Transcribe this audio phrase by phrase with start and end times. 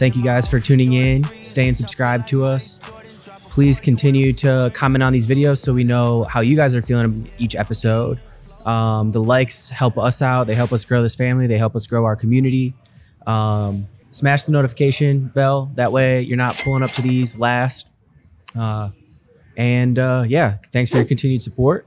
[0.00, 2.78] Thank you guys for tuning in, staying subscribed to us.
[3.50, 7.30] Please continue to comment on these videos so we know how you guys are feeling
[7.36, 8.18] each episode.
[8.64, 10.46] Um, the likes help us out.
[10.46, 11.46] They help us grow this family.
[11.48, 12.72] They help us grow our community.
[13.26, 15.70] Um, smash the notification bell.
[15.74, 17.90] That way you're not pulling up to these last.
[18.58, 18.92] Uh,
[19.58, 21.86] and uh, yeah, thanks for your continued support.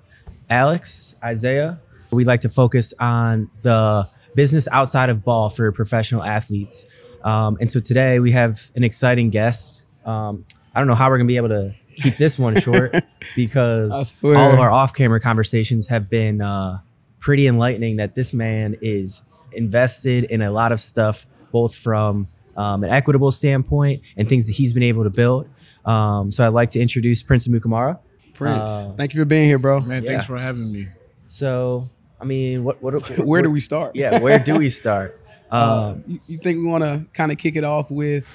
[0.52, 1.80] Alex, Isaiah,
[2.12, 6.86] we like to focus on the business outside of ball for professional athletes.
[7.24, 9.86] Um, and so today we have an exciting guest.
[10.06, 10.46] Um,
[10.76, 12.94] I don't know how we're going to be able to keep this one short
[13.36, 16.80] because all of our off camera conversations have been uh,
[17.20, 22.28] pretty enlightening that this man is invested in a lot of stuff, both from
[22.58, 25.48] um, an equitable standpoint and things that he's been able to build.
[25.86, 28.00] Um, so I'd like to introduce Prince Amukamara.
[28.34, 29.80] Prince, Uh, thank you for being here, bro.
[29.80, 30.28] Man, thanks Yeah.
[30.28, 30.88] for having me.
[31.28, 33.96] So, I mean, what, what, Where do we start?
[33.96, 35.20] Yeah, where do we start?
[35.54, 38.26] Um, Uh, you, you think we want to kind of kick it off with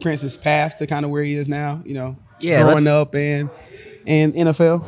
[0.00, 1.82] Prince's path to kind of where he is now?
[1.84, 3.50] You know, Yeah, growing up and
[4.06, 4.84] and NFL.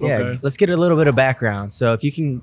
[0.00, 0.38] yeah, Okay.
[0.42, 1.72] let's get a little bit of background.
[1.72, 2.42] So, if you can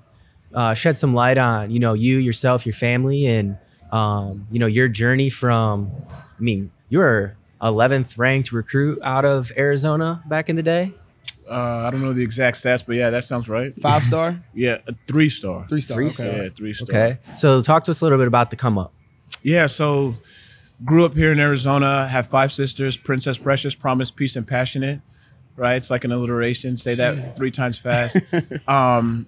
[0.53, 3.57] uh, shed some light on, you know, you yourself, your family, and
[3.91, 5.91] um, you know, your journey from.
[6.11, 10.93] I mean, you were 11th ranked recruit out of Arizona back in the day.
[11.49, 13.73] Uh, I don't know the exact stats, but yeah, that sounds right.
[13.79, 15.67] Five star, Yeah, a three star.
[15.67, 15.97] three star.
[15.97, 16.13] Three okay.
[16.13, 16.27] star.
[16.27, 16.87] Yeah, three star.
[16.89, 18.93] Okay, so talk to us a little bit about the come up.
[19.43, 20.15] Yeah, so
[20.83, 25.01] grew up here in Arizona, have five sisters, Princess Precious, Promise, Peace, and Passionate.
[25.55, 25.75] Right?
[25.75, 26.75] It's like an alliteration.
[26.75, 28.17] Say that three times fast.
[28.67, 29.25] um,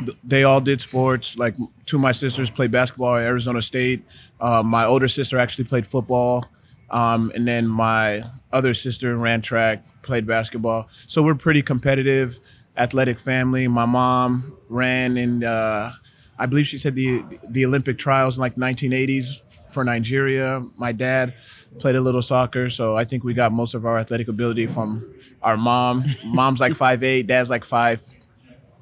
[0.00, 1.38] th- they all did sports.
[1.38, 4.04] Like two of my sisters played basketball at Arizona State.
[4.38, 6.44] Uh, my older sister actually played football.
[6.92, 8.20] Um, and then my
[8.52, 10.86] other sister ran track, played basketball.
[10.88, 12.38] So we're pretty competitive,
[12.76, 13.66] athletic family.
[13.66, 15.90] My mom ran in, uh,
[16.38, 20.62] I believe she said the the Olympic trials in like 1980s for Nigeria.
[20.76, 21.34] My dad
[21.78, 25.14] played a little soccer, so I think we got most of our athletic ability from
[25.42, 26.04] our mom.
[26.24, 28.02] Mom's like five eight, dad's like five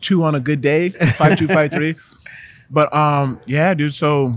[0.00, 1.94] two on a good day, five two, five three.
[2.72, 3.92] But um, yeah, dude.
[3.94, 4.34] So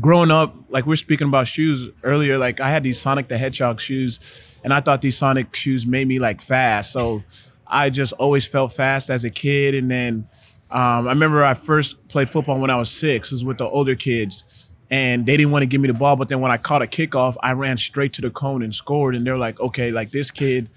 [0.00, 3.38] growing up, like we are speaking about shoes earlier, like I had these Sonic the
[3.38, 6.92] Hedgehog shoes, and I thought these Sonic shoes made me like fast.
[6.92, 7.22] So
[7.66, 9.74] I just always felt fast as a kid.
[9.74, 10.28] And then
[10.70, 13.32] um, I remember I first played football when I was six.
[13.32, 14.68] It was with the older kids.
[14.88, 16.86] And they didn't want to give me the ball, but then when I caught a
[16.86, 19.16] kickoff, I ran straight to the cone and scored.
[19.16, 20.70] And they're like, "Okay, like this kid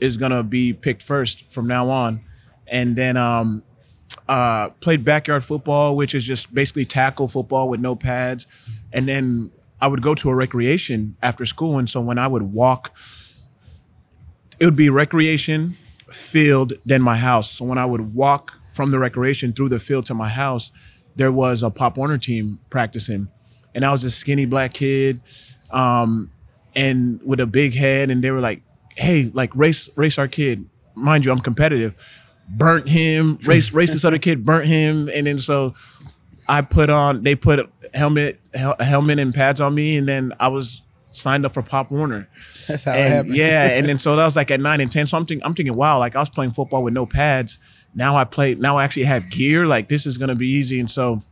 [0.00, 2.22] is gonna be picked first from now on."
[2.66, 3.62] And then um,
[4.28, 8.46] uh, played backyard football, which is just basically tackle football with no pads.
[8.92, 11.78] And then I would go to a recreation after school.
[11.78, 12.96] And so when I would walk,
[14.58, 15.76] it would be recreation,
[16.08, 17.50] field, then my house.
[17.50, 20.72] So when I would walk from the recreation through the field to my house,
[21.16, 23.28] there was a Pop Warner team practicing.
[23.74, 25.20] And I was a skinny black kid
[25.70, 26.30] um,
[26.74, 28.10] and with a big head.
[28.10, 28.62] And they were like,
[28.96, 30.68] hey, like race, race our kid.
[30.94, 35.38] Mind you, I'm competitive burnt him, race race this other kid, burnt him, and then
[35.38, 35.74] so
[36.48, 40.08] I put on they put a helmet hel- a helmet and pads on me, and
[40.08, 42.28] then I was signed up for Pop Warner.
[42.66, 43.36] That's how it happened.
[43.36, 45.06] yeah, and then so that was like at nine and ten.
[45.06, 47.58] So I'm thinking, I'm thinking, wow, like I was playing football with no pads.
[47.94, 48.54] Now I play.
[48.54, 49.66] Now I actually have gear.
[49.66, 50.80] Like this is gonna be easy.
[50.80, 51.22] And so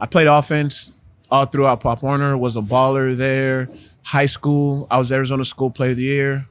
[0.00, 0.92] I played offense
[1.30, 2.36] all throughout Pop Warner.
[2.36, 3.68] Was a baller there.
[4.06, 6.46] High school, I was Arizona School Player of the Year.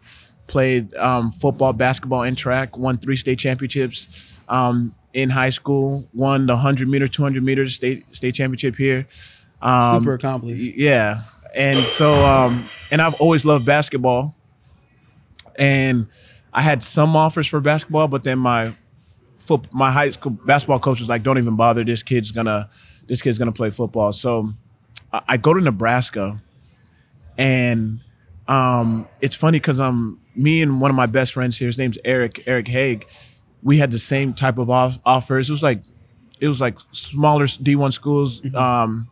[0.53, 2.77] Played um, football, basketball, and track.
[2.77, 6.07] Won three state championships um, in high school.
[6.13, 9.07] Won the hundred meter, two hundred meter state state championship here.
[9.63, 10.77] Um, Super accomplished.
[10.77, 11.21] yeah.
[11.55, 14.35] And so, um, and I've always loved basketball.
[15.57, 16.05] And
[16.53, 18.75] I had some offers for basketball, but then my
[19.39, 21.83] foot, my high school basketball coach was like, "Don't even bother.
[21.83, 22.69] This kid's gonna,
[23.07, 24.49] this kid's gonna play football." So
[25.11, 26.43] I, I go to Nebraska,
[27.39, 28.01] and
[28.47, 31.67] um, it's funny because I'm me and one of my best friends here.
[31.67, 33.05] His name's Eric Eric Haig.
[33.61, 35.49] We had the same type of off- offers.
[35.49, 35.83] It was like,
[36.39, 38.41] it was like smaller D1 schools.
[38.53, 39.09] Um,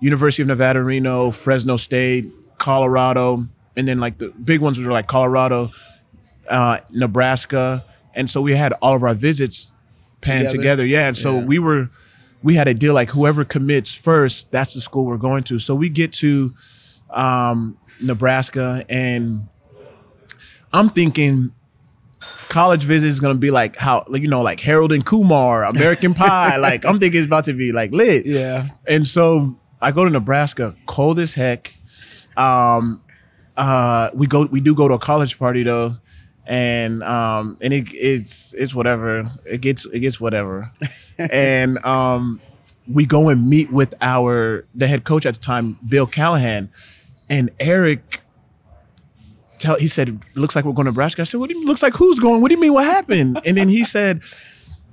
[0.00, 2.24] University of Nevada, Reno, Fresno State,
[2.56, 3.46] Colorado,
[3.76, 5.70] and then like the big ones were like Colorado,
[6.48, 7.84] uh, Nebraska,
[8.14, 9.70] and so we had all of our visits
[10.22, 10.56] panned Together?
[10.62, 10.86] together.
[10.86, 11.44] Yeah, and so Yeah.
[11.44, 11.90] we were,
[12.42, 15.58] we had a deal like whoever commits first, that's the school we're going to.
[15.58, 16.54] So we get to
[17.10, 19.48] um, Nebraska, and
[20.72, 21.50] I'm thinking
[22.48, 26.14] college visit is gonna be like how like, you know like Harold and Kumar, American
[26.14, 26.56] Pie.
[26.58, 28.26] like I'm thinking it's about to be like lit.
[28.26, 28.66] Yeah.
[28.86, 31.74] And so I go to Nebraska, cold as heck.
[32.36, 33.02] Um,
[33.56, 35.92] uh, we go, we do go to a college party though,
[36.46, 39.24] and um, and it, it's it's whatever.
[39.46, 40.70] It gets it gets whatever,
[41.18, 42.40] and um,
[42.86, 46.70] we go and meet with our the head coach at the time, Bill Callahan,
[47.28, 48.22] and Eric.
[49.60, 51.82] Tell, he said, "Looks like we're going to Nebraska." I said, "What do you looks
[51.82, 51.94] like?
[51.94, 52.40] Who's going?
[52.40, 52.72] What do you mean?
[52.72, 54.22] What happened?" And then he said,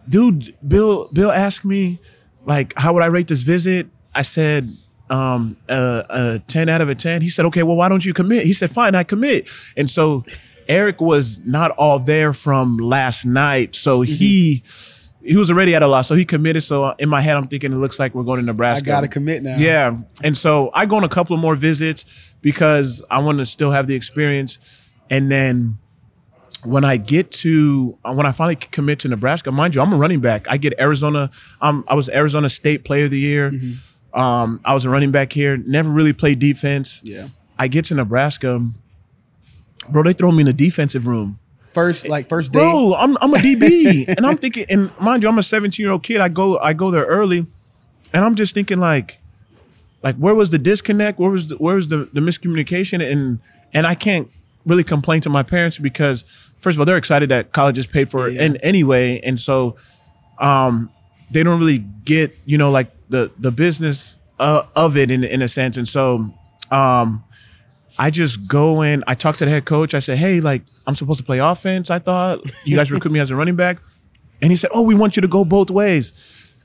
[0.07, 1.99] "Dude, Bill, Bill asked me,
[2.45, 4.75] like, how would I rate this visit?" I said,
[5.09, 7.21] um, a, a ten out of a ten.
[7.21, 10.25] He said, "Okay, well, why don't you commit?" He said, "Fine, I commit." And so,
[10.67, 14.63] Eric was not all there from last night, so he
[15.23, 16.07] he was already at a loss.
[16.07, 16.63] So he committed.
[16.63, 18.89] So in my head, I'm thinking it looks like we're going to Nebraska.
[18.89, 19.57] I gotta commit now.
[19.57, 19.97] Yeah.
[20.23, 23.71] And so I go on a couple of more visits because I want to still
[23.71, 24.91] have the experience.
[25.09, 25.77] And then
[26.63, 30.19] when I get to when I finally commit to Nebraska, mind you, I'm a running
[30.19, 30.47] back.
[30.49, 31.29] I get Arizona.
[31.61, 33.51] Um, I was Arizona State Player of the Year.
[34.13, 35.57] Um, I was a running back here.
[35.57, 37.01] Never really played defense.
[37.03, 37.27] Yeah.
[37.59, 38.67] I get to Nebraska,
[39.89, 40.03] bro.
[40.03, 41.39] They throw me in the defensive room.
[41.77, 42.57] First, like first day.
[42.57, 45.91] Bro, I'm I'm a DB, and I'm thinking, and mind you, I'm a 17 year
[45.91, 46.19] old kid.
[46.21, 47.45] I go I go there early,
[48.13, 49.19] and I'm just thinking like,
[50.01, 51.19] like where was the disconnect?
[51.19, 52.99] Where was the, where was the the miscommunication?
[53.11, 53.39] And
[53.75, 54.27] and I can't
[54.65, 56.23] really complain to my parents because
[56.61, 58.45] first of all, they're excited that college is paid for Yeah.
[58.45, 59.75] in anyway, and so
[60.39, 60.89] um,
[61.31, 65.43] they don't really get you know like the the business uh, of it in in
[65.43, 66.25] a sense, and so
[66.71, 67.23] um.
[67.99, 69.03] I just go in.
[69.07, 69.93] I talk to the head coach.
[69.93, 71.89] I said, "Hey, like I'm supposed to play offense.
[71.89, 73.79] I thought you guys recruit me as a running back."
[74.41, 76.13] And he said, "Oh, we want you to go both ways."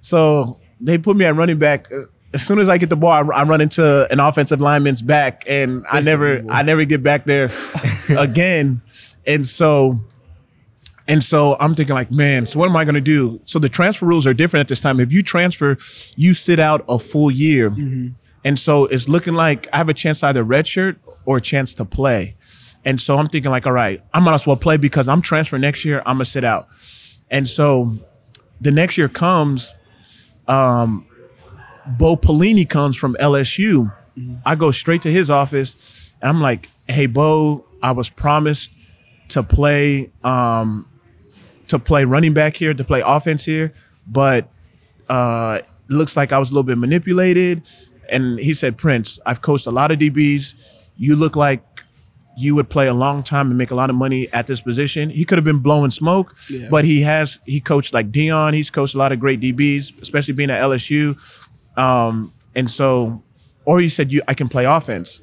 [0.01, 1.89] So they put me at running back.
[2.35, 5.45] As soon as I get the ball, I, I run into an offensive lineman's back,
[5.47, 7.51] and I never, I never get back there
[8.09, 8.81] again.
[9.27, 10.01] And so,
[11.07, 13.39] and so I'm thinking like, man, so what am I going to do?
[13.45, 14.99] So the transfer rules are different at this time.
[14.99, 15.77] If you transfer,
[16.17, 17.69] you sit out a full year.
[18.45, 21.75] And so it's looking like I have a chance to either redshirt or a chance
[21.75, 22.37] to play.
[22.85, 25.63] And so I'm thinking like, all right, I might as well play because I'm transferring
[25.63, 26.03] next year.
[26.05, 26.69] I'm gonna sit out.
[27.31, 27.99] And so
[28.61, 29.75] the next year comes,
[30.49, 31.07] um,
[31.87, 33.95] Bo Pelini comes from LSU.
[34.45, 38.73] I go straight to his office and I'm like, hey, Bo, I was promised
[39.31, 40.87] to play um,
[41.69, 43.73] to play running back here, to play offense here,
[44.07, 44.49] but
[45.09, 47.63] uh, looks like I was a little bit manipulated.
[48.11, 50.82] And he said, Prince, I've coached a lot of DBs.
[50.97, 51.63] You look like
[52.37, 55.11] you would play a long time and make a lot of money at this position.
[55.11, 56.69] He could have been blowing smoke, Yeah.
[56.71, 58.55] but he has he coached like Dion.
[58.55, 61.17] He's coached a lot of great DBs, especially being at LSU.
[61.77, 63.23] Um, and so,
[63.67, 65.21] or he said, "You, I can play offense."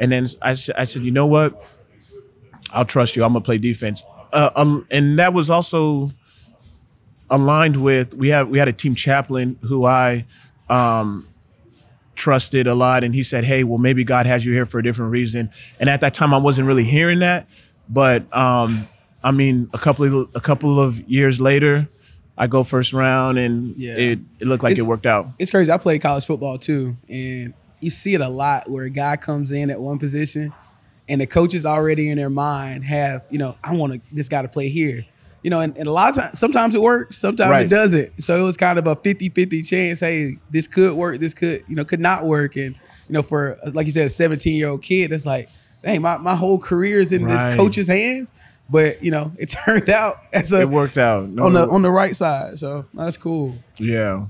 [0.00, 1.64] And then I said, "You know what?
[2.72, 3.22] I'll trust you.
[3.24, 4.02] I'm gonna play defense."
[4.32, 6.10] Uh, um, and that was also
[7.30, 10.26] aligned with we had we had a team chaplain who I
[10.68, 11.26] um,
[12.14, 14.82] trusted a lot, and he said, "Hey, well, maybe God has you here for a
[14.82, 15.50] different reason."
[15.80, 17.46] And at that time, I wasn't really hearing that,
[17.88, 18.84] but um,
[19.24, 21.88] I mean, a couple of a couple of years later,
[22.36, 23.96] I go first round, and Yeah.
[23.96, 25.28] it, it looked like It's- it worked out.
[25.38, 25.70] It's crazy.
[25.72, 29.50] I played college football too, and you see it a lot where a guy comes
[29.52, 30.52] in at one position,
[31.08, 34.42] and the coaches already in their mind have, you know, I want to this guy
[34.42, 35.04] to play here.
[35.42, 37.66] You know, and, and a lot of times, sometimes it works, sometimes Right.
[37.66, 38.22] it doesn't.
[38.22, 39.98] So it was kind of a 50-50 chance.
[40.00, 42.54] Hey, this could work, this could, you know, could not work.
[42.56, 42.76] And,
[43.08, 45.48] you know, for, like you said, a 17-year-old kid, it's like,
[45.84, 47.44] hey, my, my whole career is in Right.
[47.48, 48.32] this coach's hands.
[48.70, 51.28] But, you know, it turned out as a, It worked out.
[51.28, 52.58] No, on the on the right side.
[52.58, 53.56] So that's cool.
[53.78, 54.26] yeah.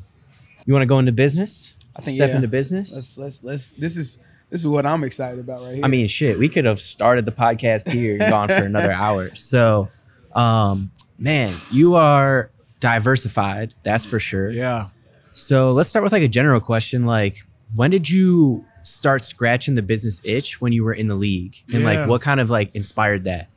[0.65, 1.77] You want to go into business?
[1.95, 2.37] I think, Step yeah.
[2.37, 2.95] into business?
[2.95, 3.73] Let's let's let's.
[3.73, 4.19] This is
[4.49, 5.85] this is what I'm excited about right here.
[5.85, 9.35] I mean, shit, we could have started the podcast here and gone for another hour.
[9.35, 9.89] So,
[10.35, 12.51] um, man, you are
[12.81, 14.51] diversified, that's for sure.
[14.51, 14.89] Yeah.
[15.33, 17.03] So let's start with like a general question.
[17.05, 17.39] Like,
[17.75, 21.55] when did you start scratching the business itch when you were in the league?
[21.73, 22.01] And Yeah.
[22.01, 23.49] like, what kind of like inspired that?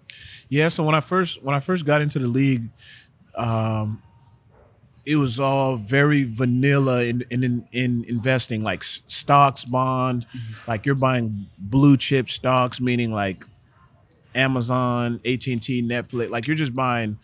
[0.48, 2.62] Yeah, so when I first when I first got into the league,
[3.36, 4.02] um,
[5.06, 10.26] it was all very vanilla in in in, in investing, like stocks, bond,
[10.68, 13.44] like you're buying blue chip stocks, meaning like
[14.34, 17.18] Amazon, AT and T, Netflix, like you're just buying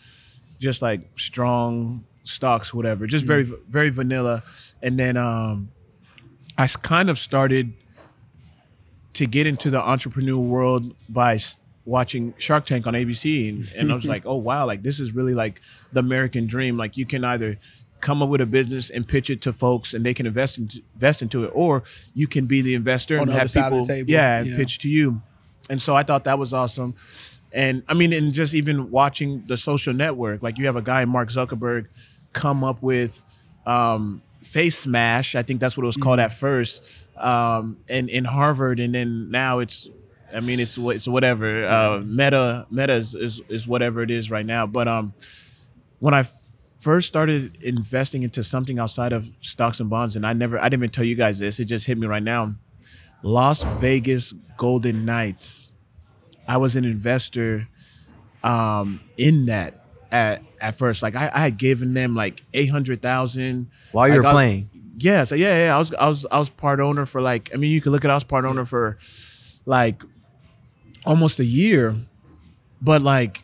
[0.62, 4.44] just like strong stocks, whatever, just very very vanilla.
[4.82, 5.72] And then um,
[6.58, 7.74] I kind of started
[9.14, 11.40] to get into the entrepreneur world by
[11.86, 15.14] watching Shark Tank on ABC, and, and I was like, oh wow, like this is
[15.14, 16.78] really like the American dream.
[16.78, 17.58] Like you can either
[18.00, 20.82] come up with a business and pitch it to folks, and they can invest into,
[20.94, 23.88] invest into it, or you can be the investor On and the have side of
[23.88, 24.58] the people, yeah, and yeah.
[24.58, 25.22] pitch to you.
[25.70, 26.96] And so I thought that was awesome.
[27.54, 31.06] And I mean, and just even watching the social network, like you have a guy,
[31.06, 31.88] Mark Zuckerberg,
[32.34, 33.24] come up with
[33.66, 35.36] um, FaceMash.
[35.36, 36.26] I think that's what it was called Mm-hmm.
[36.26, 39.90] at first, um, and in Harvard, and then now it's,
[40.34, 41.66] I mean, it's it's whatever.
[41.66, 44.66] Uh, Meta Meta is, is is whatever it is right now.
[44.66, 45.14] But um,
[46.00, 46.24] when I
[46.80, 50.80] first started investing into something outside of stocks and bonds, and I never, I didn't
[50.80, 51.60] even tell you guys this.
[51.60, 52.56] It just hit me right now.
[53.24, 55.74] Las Vegas Golden Knights.
[56.54, 57.68] I was an investor
[58.44, 61.02] um, in that at at first.
[61.04, 64.32] Like I, I had given them like eight hundred thousand While you like, were I-
[64.34, 64.70] playing.
[64.98, 65.76] yeah, so yeah, yeah.
[65.76, 68.04] I was I was I was part owner for like I mean you could look
[68.06, 68.98] at I was part owner for
[69.66, 70.04] like
[71.06, 71.96] almost a year,
[72.82, 73.44] but like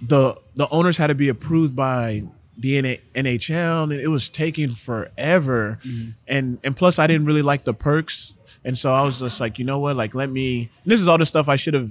[0.00, 2.22] the the owners had to be approved by
[2.58, 5.78] the NA NHL and it was taking forever,
[6.26, 9.58] and and plus I didn't really like the perks, and so I was just like
[9.58, 11.90] you know what like let me this is all the stuff I should have.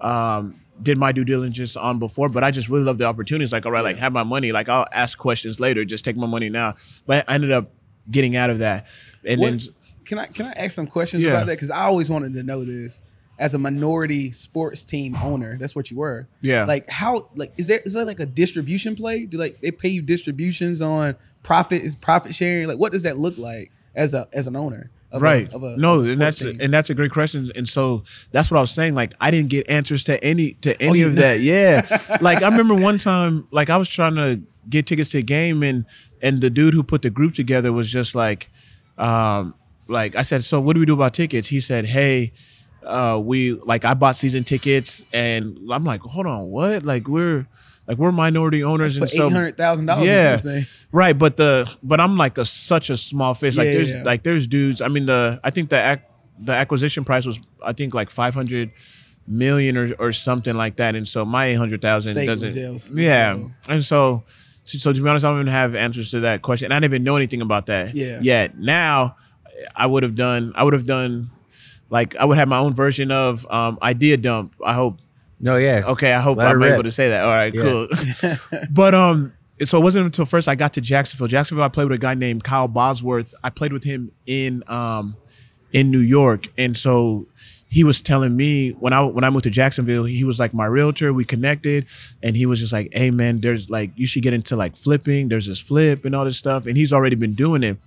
[0.00, 3.52] Um, did my due diligence on before, but I just really love the opportunities.
[3.52, 4.50] Like, all right, like have my money.
[4.50, 5.84] Like, I'll ask questions later.
[5.84, 6.74] Just take my money now.
[7.06, 7.70] But I ended up
[8.10, 8.86] getting out of that,
[9.24, 9.60] and What, then
[10.04, 11.32] can I can I ask some questions Yeah.
[11.32, 11.52] about that?
[11.52, 13.02] Because I always wanted to know this.
[13.38, 16.26] As a minority sports team owner, that's what you were.
[16.40, 16.64] Yeah.
[16.64, 19.26] Like how like is there is there like a distribution play?
[19.26, 22.66] Do like they pay you distributions on profit is profit sharing?
[22.68, 24.90] Like what does that look like as a as an owner?
[25.12, 26.58] A- right of a, no a and that's team?
[26.60, 29.50] and that's a great question and so that's what i was saying like i didn't
[29.50, 31.20] get answers to any to any Oh, of know.
[31.22, 31.86] that yeah
[32.20, 34.40] like i remember one time like i was trying to
[34.70, 35.84] get tickets to a game and
[36.22, 38.48] and the dude who put the group together was just like
[38.98, 39.54] um
[39.88, 42.32] like i said so what do we do about tickets he said hey
[42.84, 47.46] uh we like i bought season tickets and i'm like hold on what like we're
[47.86, 50.86] like we're minority owners and so eight hundred thousand dollars yeah, this thing.
[50.92, 51.16] right.
[51.18, 53.56] But the but I'm like a such a small fish.
[53.56, 54.02] Like Yeah, there's yeah.
[54.04, 54.80] like there's dudes.
[54.80, 56.02] I mean the I think the ac-
[56.38, 58.70] the acquisition price was I think like 500
[59.26, 60.94] million or or something like that.
[60.94, 62.52] And so my 800,000 doesn't.
[62.54, 63.34] just- yeah.
[63.36, 64.24] so- And so
[64.64, 66.66] so to be honest, I don't even have answers to that question.
[66.66, 68.20] And I didn't even know anything about that Yeah.
[68.22, 68.56] yet.
[68.58, 69.16] Now
[69.76, 71.30] I would have done I would have done
[71.90, 74.54] like I would have my own version of um, idea dump.
[74.64, 75.00] I hope
[75.42, 75.82] No, yeah.
[75.86, 76.72] Okay, I hope Let I'm rip.
[76.74, 77.24] able to say that.
[77.24, 77.62] All right, Yeah.
[77.62, 77.88] cool.
[78.70, 79.32] but um,
[79.64, 81.26] so it wasn't until first I got to Jacksonville.
[81.28, 83.34] Jacksonville, I played with a guy named Kyle Bosworth.
[83.44, 85.16] I played with him in um,
[85.72, 87.24] in New York, and so
[87.68, 90.66] he was telling me when I when I moved to Jacksonville, he was like my
[90.66, 91.12] realtor.
[91.12, 91.86] We connected,
[92.22, 95.28] and he was just like, "Hey, man, there's like you should get into like flipping.
[95.28, 97.78] There's this flip and all this stuff." And he's already been doing it.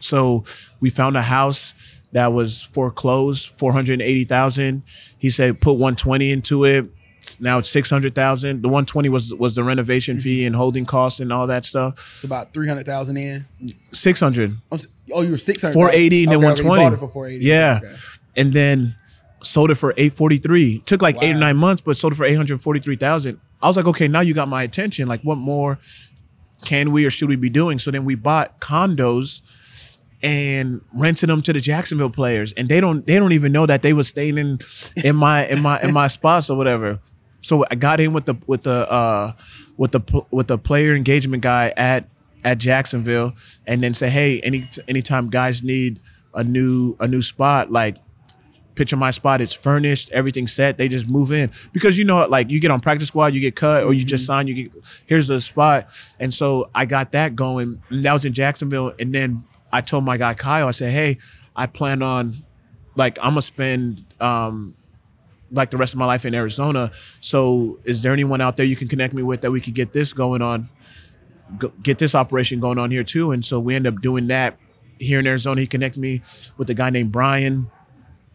[0.00, 0.44] So
[0.80, 1.72] we found a house
[2.12, 4.82] that was foreclosed, four hundred eighty thousand.
[5.18, 6.86] He said put one twenty into it.
[7.40, 8.62] Now it's six hundred thousand.
[8.62, 10.48] The one twenty was was the renovation fee mm-hmm.
[10.48, 11.94] and holding costs and all that stuff.
[11.94, 13.46] It's about three hundred thousand in.
[13.92, 14.56] Six hundred.
[15.12, 15.74] Oh, you were six hundred.
[15.74, 16.84] Four eighty and then one twenty.
[16.84, 17.44] Bought it for four eighty.
[17.44, 17.94] Yeah, Okay.
[18.36, 18.96] and then
[19.42, 20.80] sold it for eight forty three.
[20.80, 23.40] Took like eight or nine months, but sold it for eight hundred forty three thousand.
[23.62, 25.08] I was like, okay, now you got my attention.
[25.08, 25.78] Like, what more
[26.64, 27.78] can we or should we be doing?
[27.78, 29.42] So then we bought condos
[30.22, 33.82] and rented them to the Jacksonville players, and they don't they don't even know that
[33.82, 34.58] they were staying in
[34.96, 37.00] in my in my in my spots or whatever.
[37.46, 39.32] So I got in with the with the uh
[39.76, 42.08] with the with the player engagement guy at
[42.44, 43.34] at Jacksonville,
[43.66, 46.00] and then say, hey, any anytime guys need
[46.34, 47.98] a new a new spot, like
[48.74, 51.50] picture my spot it's furnished everything's set they just move in.
[51.72, 54.26] Because you know like you get on practice squad you get cut or you just
[54.26, 54.72] sign you get
[55.06, 55.86] here's the spot.
[56.20, 57.80] And so i got that going.
[57.88, 61.16] And that was in jacksonville and then i told my guy kyle i said hey
[61.56, 62.34] i plan on
[62.96, 64.74] like i'm gonna spend um
[65.50, 66.90] like the rest of my life in arizona.
[67.20, 69.92] So is there anyone out there you can connect me with that we could get
[69.92, 70.68] this going on
[71.84, 73.30] get this operation going on here too?
[73.30, 74.58] And so we end up doing that
[74.98, 75.60] here in arizona.
[75.60, 76.22] He connected me
[76.56, 77.70] with a guy named brian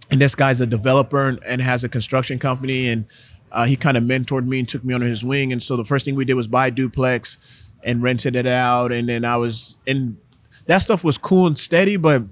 [0.09, 3.05] and this guy's a developer and, and has a construction company and
[3.51, 5.51] uh, he kind of mentored me and took me under his wing.
[5.51, 8.91] And so the first thing we did was buy a duplex and rented it out
[8.91, 10.17] and then i was and
[10.65, 12.23] that stuff was cool and steady but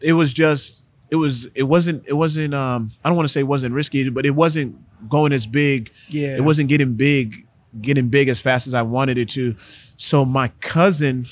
[0.00, 3.40] it was just it was it wasn't it wasn't um i don't want to say
[3.40, 4.76] it wasn't risky but it wasn't
[5.08, 5.90] going as big.
[6.08, 6.36] Yeah.
[6.36, 7.34] it wasn't getting big
[7.80, 9.54] getting big as fast as i wanted it to.
[9.58, 11.26] So my cousin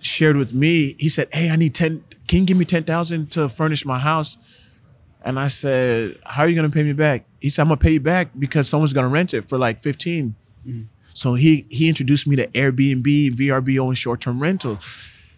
[0.00, 3.48] shared with me he said hey i need 10 can you give me 10000 to
[3.48, 4.36] furnish my house?
[5.22, 7.26] And i said how are you going to pay me back?
[7.40, 10.34] He said i'm to pay you back because someone's to rent it for like 15
[11.14, 14.78] so he he introduced me to airbnb vrbo and short-term rental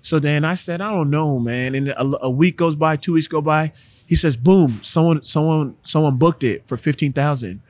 [0.00, 3.12] so then i said i don't know man and a, a week goes by two
[3.12, 3.72] weeks go by
[4.06, 7.60] he says boom someone someone someone booked it for 15000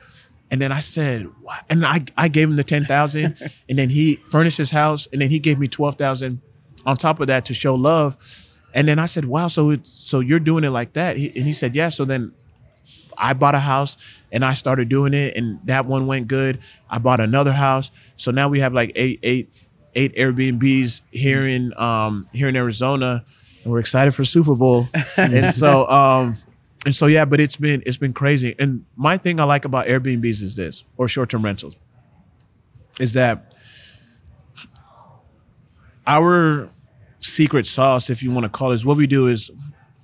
[0.51, 1.63] and then I said, what?
[1.69, 3.37] And I, I gave him the 10,000
[3.69, 6.41] and then he furnished his house and then he gave me 12,000
[6.85, 8.17] on top of that to show love.
[8.73, 11.15] And then I said, wow, so it, so you're doing it like that?
[11.15, 11.87] He, and he said, yeah.
[11.87, 12.33] So then
[13.17, 13.97] I bought a house
[14.31, 16.59] and I started doing it and that one went good.
[16.89, 17.91] I bought another house.
[18.17, 19.49] So now we have like eight, eight,
[19.95, 23.25] eight Airbnbs here in, um, here in Arizona
[23.63, 24.87] and we're excited for Super Bowl.
[25.17, 26.35] and so, um,
[26.85, 28.55] and so yeah, but it's been it's been crazy.
[28.57, 31.77] And my thing I like about Airbnbs is this, or short term rentals,
[32.99, 33.53] is that
[36.07, 36.69] our
[37.19, 39.51] secret sauce, if you want to call it, is what we do is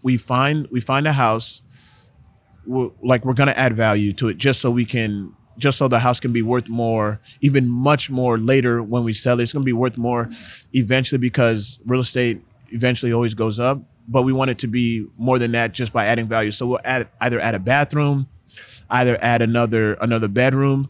[0.03, 1.63] we find we find a house.
[2.65, 5.99] We're, like we're gonna add value to it just so we can just so the
[5.99, 9.43] house can be worth more, even much more later when we sell it.
[9.43, 10.29] It's gonna be worth more
[10.73, 13.81] eventually because real estate eventually always goes up.
[14.07, 16.51] But we want it to be more than that just by adding value.
[16.51, 18.27] So we'll add either add a bathroom,
[18.89, 20.89] either add another another bedroom,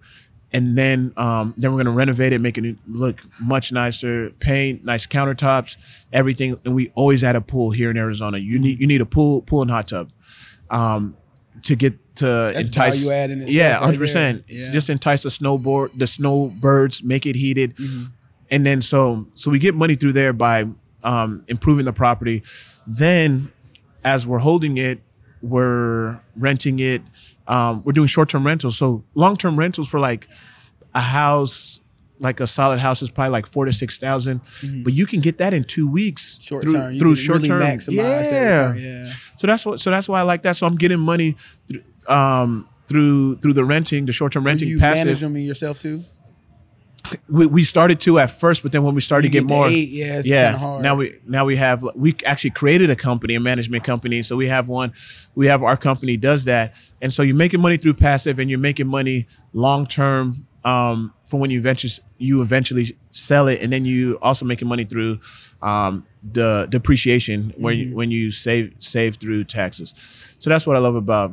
[0.54, 5.08] and then um, then we're gonna renovate it, make it look much nicer, paint, nice
[5.08, 6.58] countertops, everything.
[6.66, 8.38] And we always add a pool here in Arizona.
[8.38, 10.12] You need you need a pool, pool and hot tub,
[10.70, 11.18] um,
[11.64, 13.00] to get to That's entice.
[13.04, 14.48] value add in yeah, right hundred percent.
[14.48, 14.58] there.
[14.58, 14.72] Yeah.
[14.72, 17.78] Just entice the snowboard, the snowbirds, make it heated,
[18.52, 20.66] and then so so we get money through there by
[21.04, 22.44] um, improving the property.
[22.86, 23.52] Then,
[24.04, 25.00] as we're holding it,
[25.42, 27.02] we're renting it.
[27.48, 28.78] Um, we're doing short term rentals.
[28.78, 30.28] So long term rentals for like
[30.94, 31.80] a house,
[32.20, 35.54] like a solid house, is probably like four to six but you can get that
[35.54, 36.94] in two weeks Short through, term.
[36.94, 37.62] You through can short really term.
[37.62, 38.30] maximize yeah.
[38.30, 38.80] that.
[38.80, 39.04] Yeah.
[39.38, 39.80] So that's what.
[39.80, 40.56] So that's why I like that.
[40.56, 41.36] So I'm getting money,
[41.70, 45.20] th- um, through through the renting, the short term renting you manage passive.
[45.20, 46.00] them yourself too?
[47.30, 49.56] We, we started to at first, but then when we started You to get get
[49.56, 50.58] more, eight, yeah, it's yeah.
[50.58, 50.84] hard.
[50.84, 54.24] Now we now we have we actually created a company, a management company.
[54.24, 54.92] So we have one,
[55.34, 58.60] we have our company does that, and so you're making money through passive, and you're
[58.60, 63.86] making money long term um, for when you eventually you eventually sell it, and then
[63.86, 65.20] you also making money through
[65.62, 67.90] um, the depreciation Mm-hmm.
[67.90, 69.94] you, when you save save through taxes.
[70.40, 71.32] So that's what I love about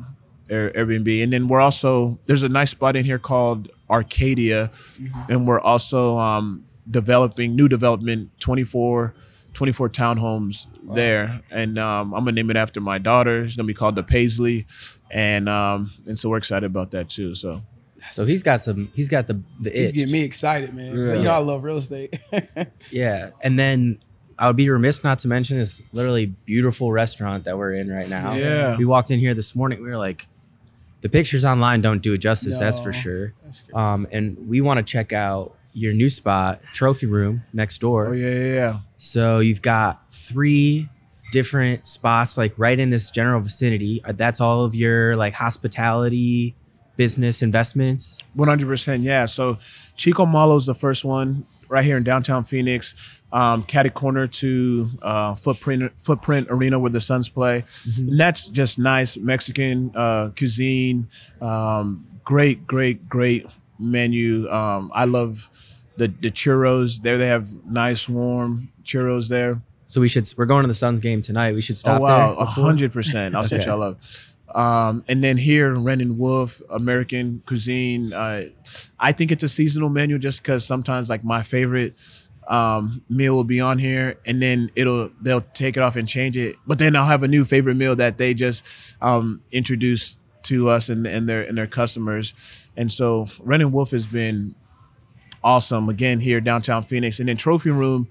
[0.49, 1.23] Airbnb.
[1.23, 4.71] And then we're also there's a nice spot in here called Arcadia,
[5.29, 9.15] and we're also um, developing new development 24,
[9.55, 13.43] 24 townhomes there, and um, I'm gonna name it after my daughter.
[13.43, 14.67] It's gonna be called the Paisley,
[15.11, 17.35] and um, and so we're excited about that too.
[17.35, 17.63] So
[18.11, 18.91] So he's got some.
[18.95, 19.95] He's got the the itch.
[19.95, 20.97] getting me excited, man.
[20.97, 21.15] Yeah.
[21.15, 22.15] You know I love real estate.
[22.91, 23.99] Yeah, and then
[24.39, 28.09] I would be remiss not to mention this literally beautiful restaurant that we're in right
[28.09, 28.35] now.
[28.35, 28.77] Yeah.
[28.77, 29.83] we walked in here this morning.
[29.83, 30.27] We were like,
[31.01, 32.59] the pictures online don't do it justice.
[32.59, 33.35] That's for sure.
[33.45, 33.63] That's.
[33.73, 38.09] Um, and we want to check out your new spot, Trophy Room, next door.
[38.09, 38.79] oh yeah, yeah, yeah.
[38.97, 40.89] So you've got three
[41.33, 44.01] different spots like right in this general vicinity.
[44.05, 46.55] Uh, That's all of your like hospitality
[46.97, 48.23] business investments.
[48.35, 49.27] One hundred percent, yeah.
[49.27, 49.59] So
[49.97, 54.89] Chico Malo is the first one right here in downtown Phoenix, um, catty corner to
[55.03, 57.65] uh, footprint footprint arena where the Suns play.
[57.99, 61.09] And that's just nice Mexican uh, cuisine.
[61.41, 63.45] Um, great, great, great
[63.79, 64.49] menu.
[64.51, 65.49] Um, I love
[65.97, 67.03] the the churros.
[67.03, 69.61] There they have nice warm churros there.
[69.87, 71.55] So we should we're going to the Suns game tonight.
[71.55, 73.35] We should stop oh wow, hundred percent.
[73.35, 73.67] I'll say Okay.
[73.67, 74.34] y'all love.
[74.55, 78.13] Um, and then here, Wren and Wolf, American cuisine.
[78.13, 78.43] Uh,
[78.99, 81.95] I think it's a seasonal menu just because sometimes like my favorite
[82.47, 86.37] um, meal will be on here, and then it'll they'll take it off and change
[86.37, 86.57] it.
[86.67, 90.89] But then I'll have a new favorite meal that they just um, introduce to us
[90.89, 92.71] and, and their and their customers.
[92.77, 94.55] And so Wren and Wolf has been
[95.43, 97.21] awesome again here downtown Phoenix.
[97.21, 98.09] And then Trophy Room,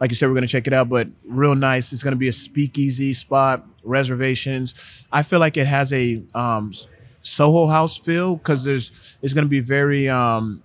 [0.00, 1.92] like you said, we're gonna check it out, but real nice.
[1.92, 5.06] It's gonna be a speakeasy spot, reservations.
[5.12, 6.72] I feel like it has a um,
[7.20, 10.62] Soho House feel because there's it's gonna be very um,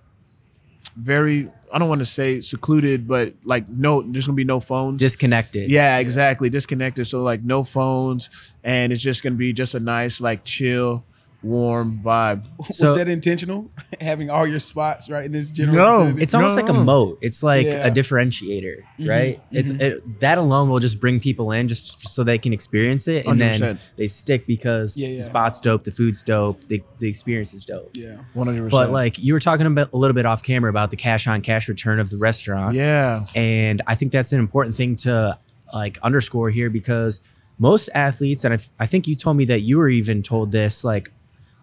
[0.96, 4.98] very I don't want to say secluded, but like no, there's gonna be no phones.
[5.00, 5.70] Disconnected.
[5.70, 6.50] Yeah, exactly.
[6.50, 7.06] Disconnected.
[7.06, 11.04] So like no phones, and it's just gonna be just a nice like chill,
[11.42, 12.44] warm vibe.
[12.70, 13.70] So- Was that intentional?
[14.00, 16.22] Having all your spots right in this general No, vicinity?
[16.22, 16.62] It's almost No.
[16.62, 17.18] like a moat.
[17.20, 17.86] It's like Yeah.
[17.86, 19.08] a differentiator, mm-hmm.
[19.08, 19.36] right?
[19.36, 19.56] Mm-hmm.
[19.56, 23.26] It's it, that alone will just bring people in just so they can experience it,
[23.26, 23.78] and then 100%.
[23.96, 25.16] they stick because Yeah, yeah.
[25.16, 27.90] the spot's dope, the food's dope, the the experience is dope.
[27.94, 28.18] yeah.
[28.34, 30.96] One hundred But like you were talking about a little bit off camera about the
[30.96, 34.96] cash on cash return of the restaurant, yeah, and I think that's an important thing
[34.96, 35.38] to
[35.74, 37.20] like underscore here because
[37.58, 40.84] most athletes, and I, I think you told me that you were even told this,
[40.84, 41.10] like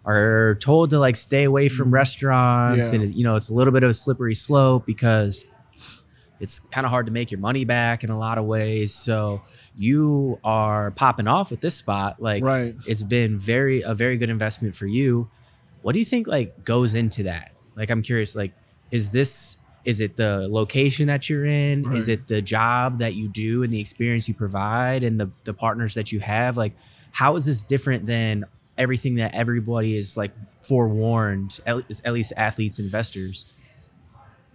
[0.09, 1.95] are told to like stay away from mm-hmm.
[1.95, 3.01] restaurants, Yeah.
[3.01, 5.45] and you know it's a little bit of a slippery slope because
[6.39, 8.93] it's kind of hard to make your money back in a lot of ways.
[8.93, 9.41] So
[9.75, 12.73] you are popping off with this spot, like Right.
[12.87, 15.29] it's been very a very good investment for you.
[15.81, 17.51] What do you think like goes into that?
[17.75, 18.53] Like I'm curious, like
[18.91, 21.93] is this is it the location that you're in?
[21.93, 25.53] Is it the job that you do and the experience you provide and the the
[25.53, 26.57] partners that you have?
[26.57, 26.73] Like
[27.11, 28.45] how is this different than
[28.79, 33.55] everything that everybody is like forewarned, at least, at least athletes, investors?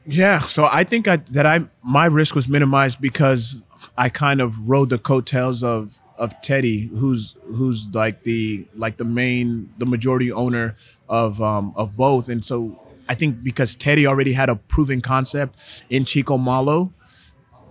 [0.07, 4.69] Yeah, so I think I, that I my risk was minimized because I kind of
[4.69, 10.31] rode the coattails of of Teddy, who's who's like the like the main the majority
[10.31, 10.77] owner
[11.09, 15.85] of um, of both, and so I think because Teddy already had a proven concept
[15.89, 16.93] in Chico Malo,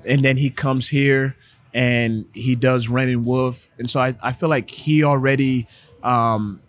[0.07, 1.35] and then he comes here
[1.73, 5.67] and he does Wren and Wolf, and so I, I feel like he already.
[6.03, 6.61] Um,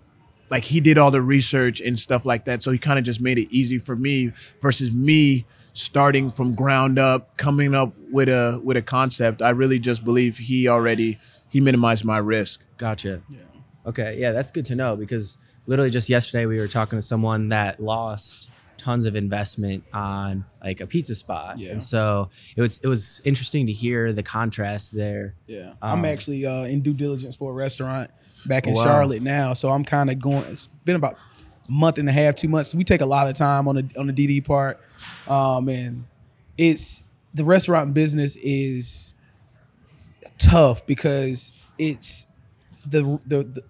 [0.50, 2.62] like he did all the research and stuff like that.
[2.62, 4.30] So he kind of just made it easy for me
[4.62, 9.42] versus me starting from ground up, coming up with a with a concept.
[9.42, 11.18] I really just believe he already
[11.50, 12.64] he minimized my risk.
[12.76, 13.22] Gotcha.
[13.28, 13.38] Yeah.
[13.86, 14.18] Okay.
[14.18, 17.80] Yeah, that's good to know because literally just yesterday we were talking to someone that
[17.82, 21.58] lost tons of investment on like a pizza spot.
[21.58, 21.70] Yeah.
[21.70, 25.34] And so it was it was interesting to hear the contrast there.
[25.46, 25.72] Yeah.
[25.82, 28.10] I'm Um, actually uh, in due diligence for a restaurant
[28.46, 28.84] back in Wow.
[28.84, 30.44] Charlotte now, so I'm kind of going.
[30.44, 32.74] It's been about a month and a half, two months.
[32.74, 34.80] We take a lot of time on the on the DD part,
[35.28, 36.04] um, and
[36.58, 39.14] it's the restaurant business is
[40.38, 42.26] tough because it's
[42.86, 43.62] the the the,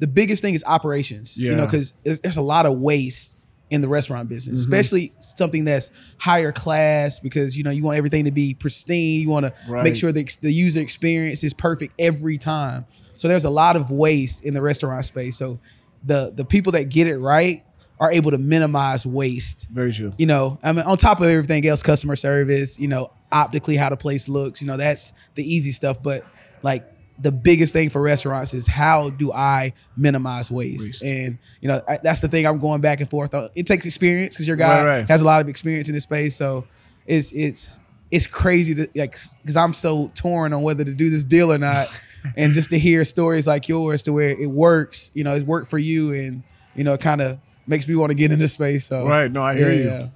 [0.00, 1.36] the biggest thing is operations.
[1.36, 3.38] You know, because there's a lot of waste
[3.70, 8.24] in the restaurant business, especially something that's higher class because you know you want everything
[8.24, 9.20] to be pristine.
[9.20, 12.86] You want to make sure the, the user experience is perfect every time.
[13.20, 15.36] So there's a lot of waste in the restaurant space.
[15.36, 15.60] So
[16.02, 17.62] the the people that get it right
[17.98, 20.14] are able to minimize waste Very true.
[20.16, 23.90] you know, I mean, on top of everything else, customer service, you know, optically how
[23.90, 26.02] the place looks, you know, that's the easy stuff.
[26.02, 26.24] But
[26.62, 26.82] like
[27.18, 30.80] the biggest thing for restaurants is how do I minimize waste?
[31.02, 31.04] Waste.
[31.04, 33.50] And you know, I, that's the thing I'm going back and forth on.
[33.54, 35.08] It takes experience because your guy Right, right.
[35.08, 36.64] has a lot of experience in this space, so
[37.06, 37.80] it's it's
[38.10, 41.58] it's crazy to like because I'm so torn on whether to do this deal or
[41.58, 41.86] not.
[42.36, 45.68] and just to hear stories like yours to where it works, you know, it's worked
[45.68, 46.42] for you, and
[46.74, 48.86] you know, it kind of makes me want to get into space.
[48.86, 50.10] So Right, no, I hear you.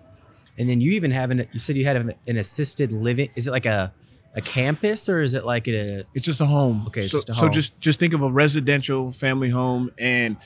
[0.56, 3.28] And then you even have an you said you had an, an assisted living.
[3.34, 3.92] Is it like a
[4.36, 6.84] a campus or is it like a It's just a home.
[6.88, 10.36] Okay, it's so, just a so just just think of a residential family home, and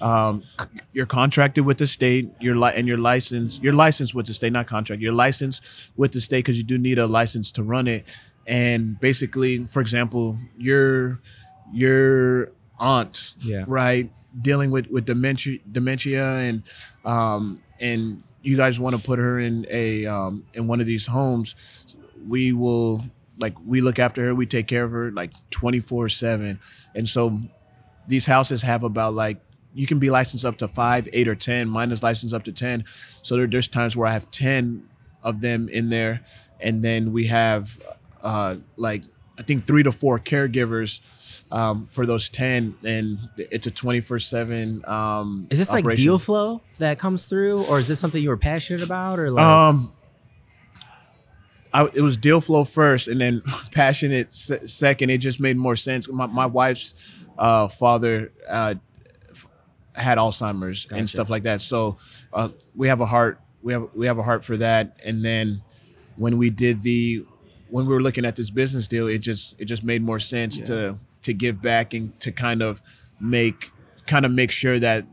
[0.00, 2.30] um, c- you're contracted with the state.
[2.40, 5.00] You're li- and your license, your You're with the state, not contract.
[5.00, 8.04] Your license with the state because you do need a license to run it.
[8.48, 11.20] And basically, for example, your
[11.72, 13.64] your aunt, Yeah.
[13.66, 16.62] right, dealing with with dementia, dementia, and
[17.04, 21.06] um, and you guys want to put her in a um, in one of these
[21.06, 21.54] homes,
[22.26, 23.02] we will
[23.38, 26.58] like we look after her, we take care of her like twenty four seven,
[26.94, 27.36] and so
[28.06, 29.38] these houses have about like
[29.74, 31.68] you can be licensed up to five, eight, or ten.
[31.68, 34.88] Mine is licensed up to ten, so there, there's times where I have ten
[35.22, 36.24] of them in there,
[36.60, 37.78] and then we have
[38.22, 39.02] uh, like
[39.38, 41.00] I think three to four caregivers
[41.52, 44.82] um, for those ten, and it's a twenty four seven.
[44.86, 48.36] Um, is this like deal flow that comes through or is this something you were
[48.36, 49.92] passionate about or like Um,
[51.72, 55.10] I, it was deal flow first, and then passionate se- second.
[55.10, 56.08] It just made more sense.
[56.10, 56.94] My, my wife's
[57.38, 58.74] uh, father uh,
[59.30, 59.46] f-
[59.94, 60.98] had Alzheimer's Gotcha.
[60.98, 61.98] and stuff like that, so
[62.32, 63.40] uh, we have a heart.
[63.62, 64.98] We have we have a heart for that.
[65.04, 65.62] And then
[66.16, 67.24] when we did the
[67.70, 70.60] when we were looking at this business deal, it just it just made more sense
[70.60, 72.82] to to give back and to kind of
[73.20, 73.70] make
[74.06, 75.04] kind of make sure that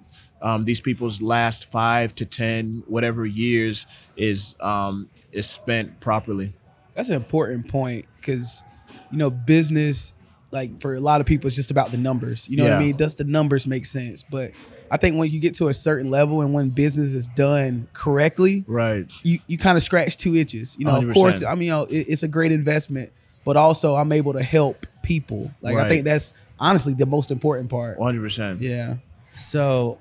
[0.41, 6.53] um, these people's last five to ten whatever years is um, is spent properly.
[6.93, 8.63] That's an important point because
[9.11, 10.17] you know business,
[10.55, 12.49] like for a lot of people, it's just about the numbers.
[12.49, 12.95] You know what I mean?
[12.95, 14.23] Does the numbers make sense?
[14.23, 14.51] But
[14.89, 18.63] I think when you get to a certain level and when business is done correctly,
[18.67, 19.05] Right.
[19.23, 20.77] you you kind of scratch two itches.
[20.79, 23.11] You know, of course, I mean, you know, it, it's a great investment,
[23.43, 25.51] but also I'm able to help people.
[25.61, 27.99] Like I think that's honestly the most important part.
[27.99, 28.61] One hundred percent.
[28.61, 28.95] Yeah.
[29.33, 29.99] So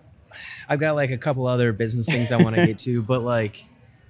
[0.69, 3.65] I've got like a couple other business things I want to get to, but like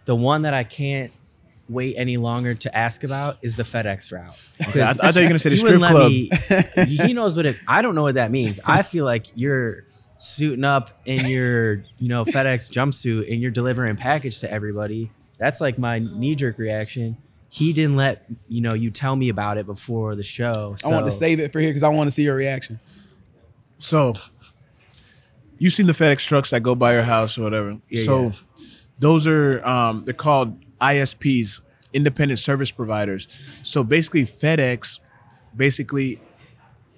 [0.05, 1.11] the one that I can't
[1.69, 4.39] wait any longer to ask about is the FedEx route.
[4.61, 6.11] I, I thought you were gonna say the He strip club.
[6.11, 6.31] me-
[7.07, 7.57] he knows what it.
[7.67, 8.61] I don't know what that means.
[8.67, 9.85] I feel like you're
[10.17, 15.11] suiting up in your, you know, FedEx jumpsuit and you're delivering package to everybody.
[15.39, 17.17] That's like my knee jerk reaction.
[17.49, 20.75] He didn't let you know you tell me about it before the show.
[20.77, 22.81] So I want to save it for here because I want to see your reaction.
[23.79, 24.15] So
[25.59, 27.79] you've seen the FedEx trucks that go by your house or whatever.
[27.89, 28.33] Yeah, so yeah.
[28.99, 33.29] those are um, they're called ISPs, independent service providers.
[33.63, 35.01] So basically FedEx
[35.57, 36.21] basically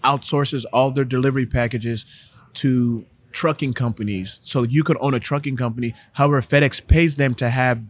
[0.03, 4.41] outsources all their delivery packages to trucking companies.
[4.43, 5.95] So you could own a trucking company.
[6.15, 7.85] However, FedEx pays them to have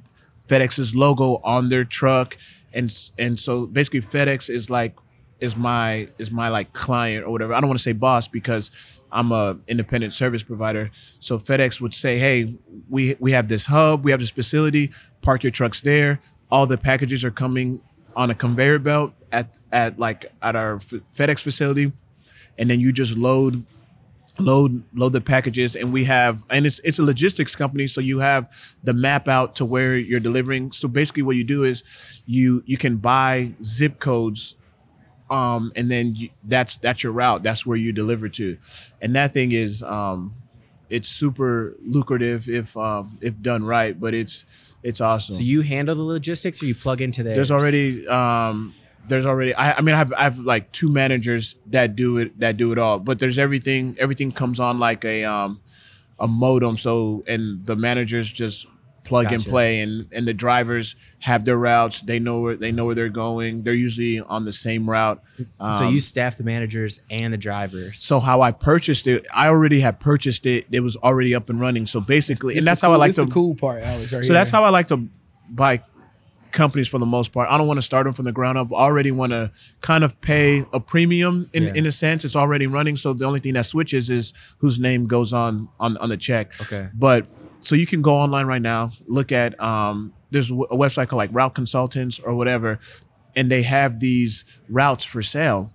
[0.49, 2.37] FedEx's logo on their truck,
[2.73, 4.97] and and so basically FedEx is like
[5.41, 7.55] is my is my like client or whatever.
[7.55, 10.91] I don't want to say boss because I'm a independent service provider.
[11.21, 12.55] So FedEx would say, hey,
[12.89, 14.91] we we have this hub, we have this facility.
[15.23, 16.21] Park your trucks there.
[16.51, 17.81] All the packages are coming
[18.15, 21.93] on a conveyor belt at at like at our FedEx facility,
[22.59, 23.65] and then you just load
[24.39, 28.19] load load the packages and we have and it's it's a logistics company so you
[28.19, 32.63] have the map out to where you're delivering so basically what you do is you
[32.67, 34.57] you can buy zip codes
[35.31, 37.43] um and then you, that's that's your route.
[37.43, 38.57] That's where you deliver to.
[39.01, 40.35] And that thing is um
[40.89, 44.45] it's super lucrative if um if done right but it's
[44.83, 45.35] it's awesome.
[45.35, 47.35] So you handle the logistics, or you plug into there?
[47.35, 48.73] there's already um
[49.09, 52.39] there's already I, I mean I have I have like two managers that do it
[52.41, 55.61] that do it all but there's everything everything comes on like a um
[56.19, 56.77] a modem.
[56.77, 58.67] So and the managers just
[59.07, 62.85] plug and play and and the drivers have their routes they know where they know
[62.85, 65.23] where they're going they're usually on the same route
[65.61, 67.99] um, so you staff the managers and the drivers.
[67.99, 71.61] so how I purchased it I already had purchased it it was already up and
[71.61, 73.83] running so basically It's and that's the how I like it's to the cool part,
[73.83, 74.13] Alex.
[74.13, 75.09] Right so that's how I like to
[75.49, 75.83] buy
[76.53, 77.51] companies for the most part.
[77.51, 78.73] I don't want to start them from the ground up.
[78.73, 79.51] I already want to
[79.83, 81.73] kind of pay a premium in, Yeah.
[81.75, 82.25] in a sense.
[82.25, 82.97] It's already running.
[82.97, 86.53] So the only thing that switches is whose name goes on on, on the check.
[86.63, 86.89] Okay.
[86.95, 87.27] But
[87.67, 91.31] so you can go online right now, look at um there's a website called like
[91.33, 92.79] Route Consultants or whatever,
[93.35, 95.73] and they have these routes for sale.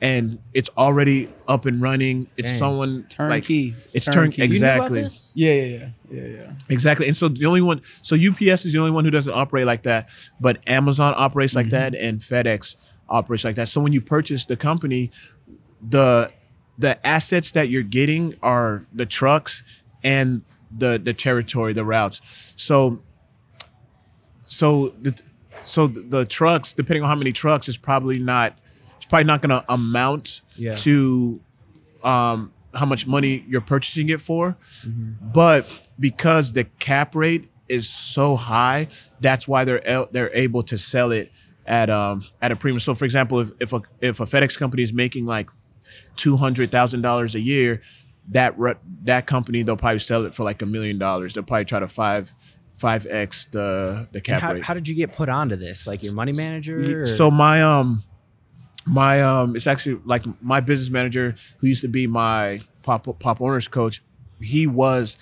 [0.00, 2.26] And it's already up and running.
[2.36, 2.58] It's Dang.
[2.58, 3.30] someone Turnkey.
[3.70, 4.42] Like, It's it's turnkey.
[4.42, 4.54] turnkey.
[4.54, 5.00] You You about Exactly.
[5.02, 5.32] this?
[5.36, 6.52] Yeah, yeah, yeah, yeah, yeah.
[6.68, 7.06] Exactly.
[7.06, 9.84] And so the only one, so UPS is the only one who doesn't operate like
[9.84, 12.76] that, but Amazon operates like that and FedEx
[13.08, 13.68] operates like that.
[13.68, 15.12] So when you purchase the company,
[15.80, 16.30] the
[16.78, 19.62] the assets that you're getting are the trucks
[20.02, 20.42] and
[20.76, 22.54] the the territory, the routes.
[22.56, 23.02] So
[24.44, 25.20] so the
[25.64, 28.58] so the, the trucks, depending on how many trucks, is probably not
[28.96, 30.74] it's probably not going to amount Yeah.
[30.76, 31.40] to
[32.04, 34.56] um, how much money you're purchasing it for.
[34.86, 35.30] Mm-hmm.
[35.32, 38.88] But because the cap rate is so high,
[39.20, 39.82] that's why they're
[40.12, 41.30] they're able to sell it
[41.66, 42.80] at um at a premium.
[42.80, 45.48] So for example, if if a if a FedEx company is making like
[46.16, 47.80] two hundred thousand dollars a year,
[48.28, 51.34] that re- that company they'll probably sell it for like a million dollars.
[51.34, 52.32] They'll probably try to five
[52.74, 54.64] five x the the cap how, rate.
[54.64, 55.86] how did you get put onto this?
[55.86, 57.02] Like your money manager?
[57.02, 57.06] Or?
[57.06, 58.04] So my um
[58.86, 63.40] my um it's actually like my business manager who used to be my pop Pop
[63.40, 64.02] Warner's coach.
[64.40, 65.18] He was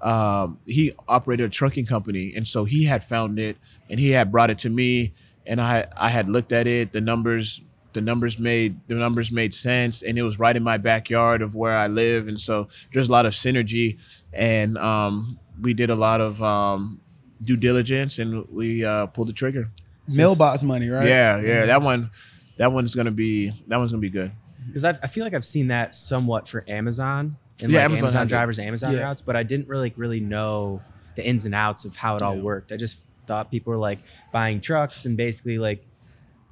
[0.00, 3.56] um he operated a trucking company and so he had found it
[3.88, 5.12] and he had brought it to me
[5.46, 7.62] and I I had looked at it the numbers
[7.94, 11.54] the numbers made the numbers made sense and it was right in my backyard of
[11.54, 14.00] where I live and so there's a lot of synergy
[14.32, 17.00] and um we did a lot of um
[17.42, 19.70] due diligence and we uh pulled the trigger.
[20.14, 21.06] Mailbox money, right?
[21.06, 22.10] Yeah, yeah, that one,
[22.58, 24.32] that one's gonna be that one's gonna be good.
[24.66, 28.20] because I feel like I've seen that somewhat for Amazon and Yeah, like Amazon Amazon,
[28.20, 28.34] has it.
[28.34, 29.00] drivers, Amazon Yeah.
[29.02, 30.82] routes, but I didn't really really know
[31.16, 32.42] the ins and outs of how it all Yeah.
[32.42, 32.72] worked.
[32.72, 34.00] I just thought people were like
[34.32, 35.86] buying trucks and basically like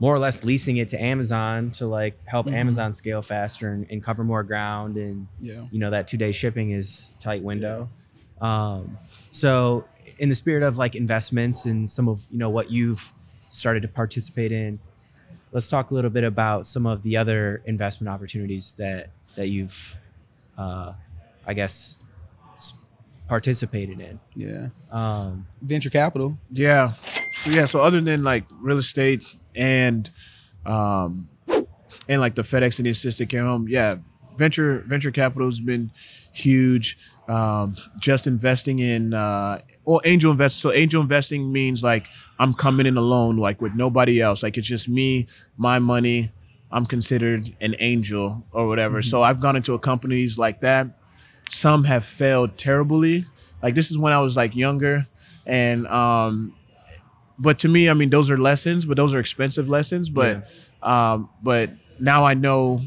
[0.02, 2.56] more or less leasing it to Amazon to like help Mm-hmm.
[2.62, 5.62] Amazon scale faster and, and cover more ground and Yeah.
[5.70, 7.88] you know that two day shipping is tight window.
[8.40, 8.98] Um,
[9.30, 9.86] so
[10.18, 13.12] in the spirit of like investments and some of you know what you've
[13.50, 14.80] started to participate in,
[15.52, 19.98] let's talk a little bit about some of the other investment opportunities that that you've,
[20.58, 20.92] uh,
[21.46, 21.98] I guess,
[23.28, 24.18] participated in.
[24.34, 24.68] Yeah.
[24.90, 26.38] Um, Venture capital.
[26.50, 26.88] Yeah,
[27.32, 27.66] so yeah.
[27.66, 29.24] So other than like real estate
[29.56, 30.10] and,
[30.66, 31.28] um,
[32.08, 33.96] and like the FedEx and the assistant came home, yeah,
[34.36, 35.90] venture venture capital has been
[36.34, 36.96] huge.
[37.28, 40.60] Um, just investing in uh, well, angel invest.
[40.60, 44.42] So angel investing means like I'm coming in alone, like with nobody else.
[44.42, 46.30] Like it's just me, my money.
[46.70, 49.02] I'm considered an angel or whatever.
[49.02, 50.98] So I've gone into a companies like that.
[51.50, 53.24] Some have failed terribly.
[53.62, 55.06] Like this is when I was like younger,
[55.46, 56.54] and um,
[57.42, 60.08] but to me, I mean, those are lessons, but those are expensive lessons.
[60.08, 60.44] But
[60.80, 62.80] um, but now I know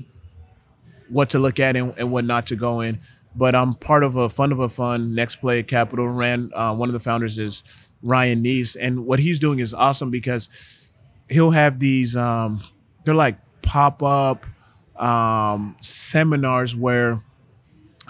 [1.10, 3.00] what to look at and, and what not to go in.
[3.36, 6.08] But I'm part of a fund of a fund, Next Play Capital.
[6.08, 10.10] Ran uh, one of the founders is Ryan Nece, and what he's doing is awesome
[10.10, 10.89] because
[11.30, 12.15] he'll have these.
[12.15, 12.62] Um,
[13.04, 14.46] they're like pop up
[14.96, 17.22] um, seminars where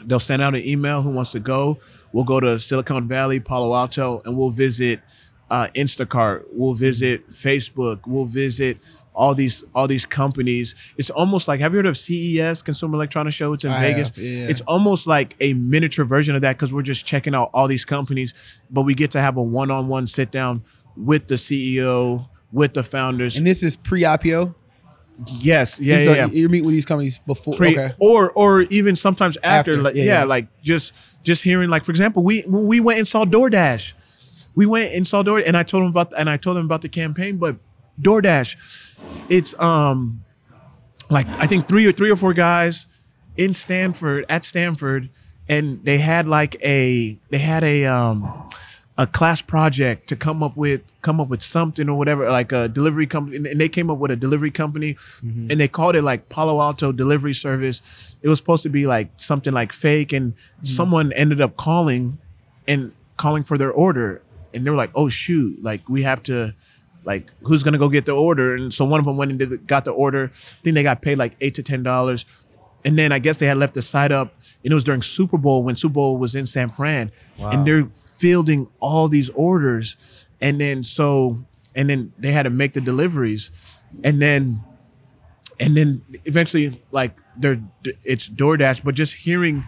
[0.05, 1.79] they'll send out an email who wants to go.
[2.13, 5.01] We'll go to Silicon Valley, Palo Alto, and we'll visit
[5.49, 6.45] uh, Instacart.
[6.53, 8.01] We'll visit Facebook.
[8.07, 8.77] We'll visit
[9.13, 10.93] all these all these companies.
[10.97, 13.53] It's almost like have you heard of CES, Consumer Electronics Show?
[13.53, 14.09] It's in I Vegas.
[14.15, 14.47] have, yeah.
[14.49, 17.85] It's almost like a miniature version of that because we're just checking out all these
[17.85, 20.63] companies, but we get to have a one-on-one sit down
[20.97, 23.37] with the CEO, with the founders.
[23.37, 24.53] And this is pre-IPO.
[25.41, 27.53] yes, yeah, These yeah, are- yeah You meet with these companies before.
[27.55, 27.93] pre okay.
[27.99, 30.23] or or even sometimes after, After, like yeah, yeah, yeah.
[30.25, 33.93] like just just hearing like for example we we went and saw DoorDash
[34.55, 36.81] we went and saw Door and I told him about and I told him about
[36.81, 37.57] the campaign but
[38.01, 38.97] DoorDash
[39.29, 40.23] it's um
[41.09, 42.87] like I think three or three or four guys
[43.37, 45.09] in Stanford at Stanford,
[45.47, 48.47] and they had like a they had a um
[48.97, 52.69] a class project to come up with come up with something or whatever like a
[52.69, 54.95] delivery company and they came up with a delivery company
[55.51, 58.17] and they called it like Palo Alto delivery service.
[58.21, 62.19] It was supposed to be like something like fake and someone ended up calling
[62.67, 64.21] and calling for their order
[64.55, 66.55] and they were like oh shoot like we have to
[67.05, 68.55] like who's gonna go get the order?
[68.55, 70.25] And so one of them went and did the, got the order.
[70.25, 70.27] I
[70.63, 72.25] think they got paid like eight to ten dollars.
[72.83, 75.39] And then I guess they had left the site up, and it was during Super
[75.39, 77.49] Bowl when Super Bowl was in San Fran, wow.
[77.49, 82.73] and they're fielding all these orders, and then so and then they had to make
[82.73, 84.63] the deliveries, and then
[85.59, 89.63] and then eventually like they're it's DoorDash, but just hearing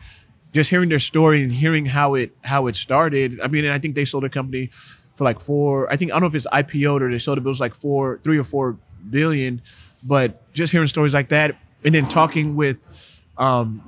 [0.54, 3.40] just hearing their story and hearing how it how it started.
[3.42, 4.70] I mean, and I think they sold a company
[5.16, 5.92] for like four.
[5.92, 7.60] I think I don't know if it's IPO'd or they sold it, but it was
[7.60, 8.78] like four, three or four
[9.10, 9.62] billion.
[10.08, 13.82] But just hearing stories like that, and then talking with, um,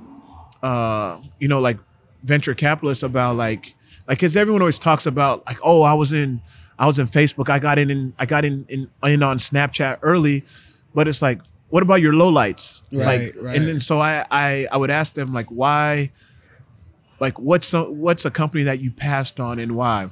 [0.62, 1.78] uh, you know, like
[2.22, 3.74] venture capitalists about like,
[4.08, 6.40] like, because everyone always talks about like, oh, I was in,
[6.78, 10.00] I was in Facebook, I got in, in I got in, in in on Snapchat
[10.02, 10.42] early,
[10.94, 12.82] but it's like, what about your lowlights?
[12.92, 13.56] Right, like, right.
[13.56, 16.10] and then so I, I, I would ask them like, why,
[17.20, 20.08] like, what's a, what's a company that you passed on and why?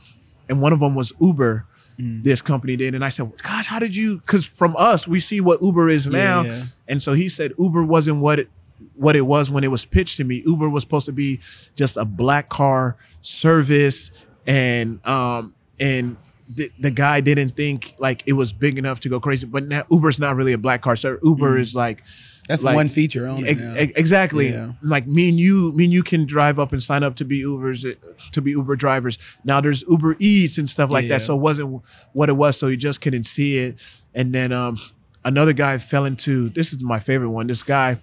[0.49, 1.66] And one of them was Uber.
[1.99, 2.23] Mm.
[2.23, 5.40] This company did, and I said, "Gosh, how did you?" Because from us, we see
[5.40, 6.62] what Uber is now, yeah.
[6.87, 8.49] and so he said Uber wasn't what it
[8.94, 10.42] what it was when it was pitched to me.
[10.47, 11.40] Uber was supposed to be
[11.75, 14.12] just a black car service,
[14.47, 16.16] and um and
[16.49, 19.47] the, the guy didn't think like it was big enough to go crazy.
[19.47, 21.21] But now Uber's not really a black car service.
[21.23, 22.05] Uber is like
[22.49, 23.49] That's like- one feature on it.
[23.51, 23.75] Ex- now.
[23.77, 24.49] ex- exactly.
[24.49, 24.73] Yeah.
[24.83, 27.43] Like me and you, me and you can drive up and sign up to be
[27.43, 27.85] Ubers,
[28.33, 29.19] to be Uber drivers.
[29.45, 31.19] Now there's Uber Eats and stuff like Yeah.
[31.19, 31.23] that.
[31.23, 31.83] So it wasn't
[32.15, 32.57] what it was.
[32.59, 33.81] So you just couldn't see it.
[34.15, 34.79] And then um,
[35.25, 36.49] another guy fell into.
[36.49, 37.47] This is my favorite one.
[37.47, 37.99] This guy,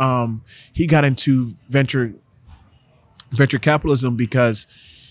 [0.00, 2.12] um, he got into venture
[3.30, 4.66] venture capitalism because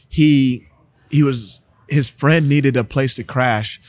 [0.10, 0.68] he
[1.12, 3.80] he was his friend needed a place to crash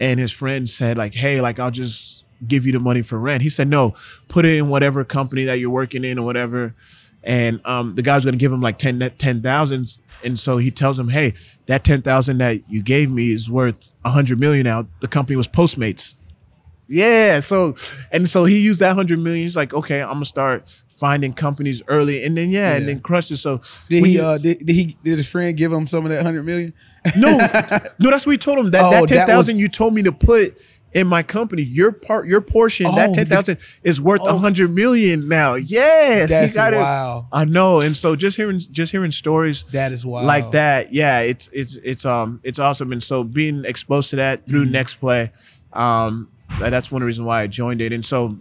[0.00, 3.42] and his friend said like hey like i'll just give you the money for rent
[3.42, 3.92] he said no
[4.28, 6.74] put it in whatever company that you're working in or whatever
[7.22, 10.70] and um, the guy was going to give him like 10 10,000 and so he
[10.70, 11.34] tells him hey
[11.66, 16.16] that 10,000 that you gave me is worth 100 million now the company was postmates
[16.88, 17.40] yeah.
[17.40, 17.74] So
[18.12, 19.42] and so he used that hundred million.
[19.42, 23.28] He's like, okay, I'm gonna start finding companies early, and then yeah, and then crush
[23.32, 23.38] it.
[23.38, 24.12] So Did he?
[24.12, 24.96] you- Uh, did, did he?
[25.02, 26.72] Did his friend give him some of that hundred million?
[27.16, 27.30] no,
[27.98, 28.70] no, that's what he told him.
[28.70, 30.58] That Oh, that that ten thousand you told me to put
[30.96, 34.38] in my company, your part, your portion, Oh, that ten thousand is worth a oh.
[34.38, 35.54] hundred million now.
[35.54, 36.78] Yes, That's he got it.
[36.78, 37.28] wow.
[37.32, 40.26] I know, and so just hearing just hearing stories That is wild.
[40.26, 44.48] like that, yeah, it's it's it's um it's awesome, and so being exposed to that
[44.48, 44.72] through Mm-hmm.
[44.72, 45.30] Next Play,
[45.72, 46.28] um,
[46.58, 48.38] that's one of the reasons why I joined it, and so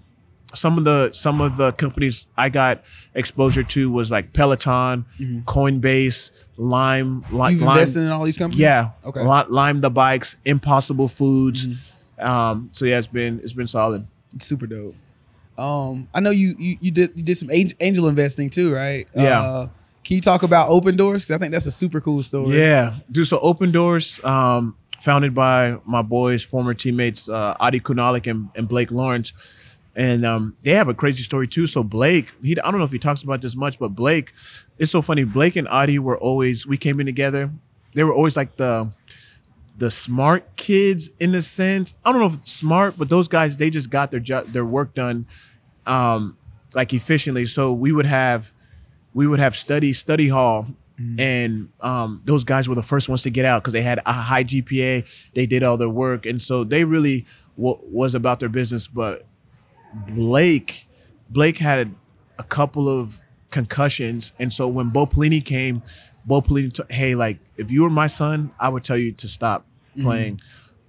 [0.54, 5.04] some of the some of the companies I got exposure to was like Peloton,
[5.46, 7.50] Coinbase, Lime, Li- Mm-hmm.
[7.52, 8.62] You've Lime, invested in all these companies.
[8.62, 9.20] yeah, Okay.
[9.20, 9.54] Mm-hmm.
[9.54, 11.92] Lime the bikes, Impossible Foods.
[12.20, 14.08] Um, so yeah, it's been it's been solid.
[14.40, 14.96] super dope.
[15.58, 19.08] Um, I know you you, you did you did some angel, angel investing too, right?
[19.16, 19.42] Yeah.
[19.42, 19.68] Uh,
[20.04, 21.14] can you talk about Opendorse?
[21.14, 22.58] Because I think that's a super cool story.
[22.58, 23.28] Yeah, dude.
[23.28, 28.92] So Opendorse, um, founded by my boys, former teammates uh, Adi Kunalic and, and Blake
[28.92, 31.66] Lawrence, and um, they have a crazy story too.
[31.66, 34.32] So Blake, he I don't know if he talks about this much, but Blake,
[34.78, 35.24] it's so funny.
[35.24, 37.50] Blake and Adi were always we came in together.
[37.94, 38.92] They were always like the
[39.78, 41.94] the smart kids in a sense.
[42.04, 44.66] I don't know if it's smart, but those guys they just got their job, their
[44.66, 45.28] work done,
[45.86, 46.38] um,
[46.74, 47.46] like efficiently.
[47.46, 48.54] So we would have
[49.14, 50.68] we would have study study hall
[51.20, 54.14] and um, those guys were the first ones to get out because they had a
[54.14, 56.26] high gpa they did all their work.
[56.26, 57.26] And so they really
[57.58, 58.88] w- was about their business.
[58.88, 59.24] But
[60.08, 60.88] blake
[61.30, 61.94] blake had
[62.40, 63.20] a couple of
[63.52, 64.34] concussions.
[64.40, 65.82] And so when bo pelini came
[66.26, 69.28] bo pelini t- hey like if you were my son i would tell you to
[69.28, 69.66] stop
[70.02, 70.40] playing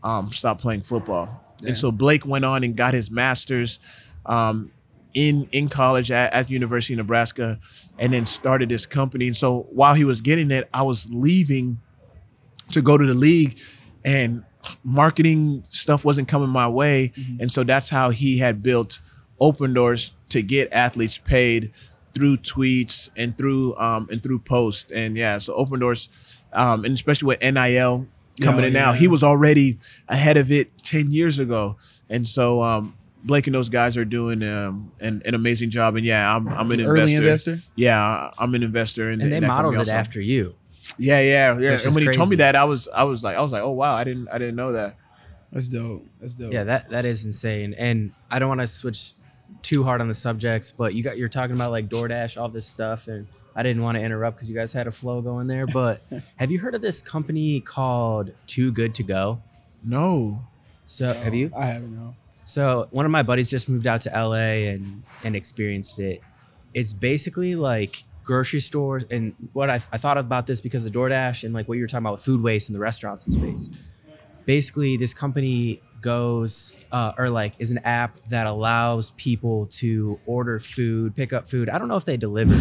[0.03, 3.79] um, stop playing football and so blake went on and got his master's
[4.27, 4.71] um,
[5.15, 7.59] in in college at, at the University of Nebraska,
[7.99, 9.27] and then started this company.
[9.29, 11.79] And so while he was getting it, I was leaving
[12.73, 13.59] to go to the league,
[14.05, 14.45] and
[14.85, 17.13] marketing stuff wasn't coming my way.
[17.41, 19.01] And so that's how he had built
[19.41, 21.73] Opendorse to get athletes paid
[22.17, 24.91] through tweets and through um, and through posts.
[24.91, 28.09] And yeah, so Opendorse, um, and especially with NIL
[28.41, 31.77] coming Oh, in now, he was already ahead of it ten years ago.
[32.09, 32.95] And so um,
[33.25, 35.97] Blake and those guys are doing um, an, an amazing job.
[35.97, 37.53] And yeah, I'm I'm an Early investor.
[37.53, 37.59] investor?
[37.77, 39.11] Yeah, I'm an investor.
[39.11, 39.93] In, And they in modeled it also.
[39.95, 40.55] after you.
[40.99, 41.73] Yeah, yeah, yeah.
[41.73, 43.53] Which And is when he told me that, I was I was like I was
[43.53, 44.97] like, oh wow, I didn't I didn't know that.
[45.53, 46.07] That's dope.
[46.21, 46.53] That's dope.
[46.53, 47.75] Yeah, that that is insane.
[47.79, 49.13] And I don't want to switch
[49.63, 52.67] too hard on the subjects, but you got you're talking about like DoorDash, all this
[52.67, 55.67] stuff, and I didn't want to interrupt because you guys had a flow going there.
[55.67, 56.03] But
[56.37, 59.43] have you heard of this company called Too Good to Go?
[59.85, 60.47] No.
[60.85, 61.51] So have you?
[61.57, 62.15] I haven't know.
[62.45, 66.23] So one of my buddies just moved out to LA and and experienced it.
[66.75, 71.45] It's basically like grocery stores and what I, I thought about this because of DoorDash
[71.45, 73.91] and like what you were talking about with food waste in the restaurants and space.
[74.47, 80.59] Basically, this company goes uh, or like is an app that allows people to order
[80.61, 81.69] food, pick up food.
[81.69, 82.57] I don't know if they deliver,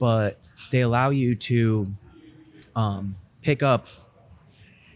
[0.00, 0.40] but
[0.72, 1.86] they allow you to
[2.74, 3.86] um, pick up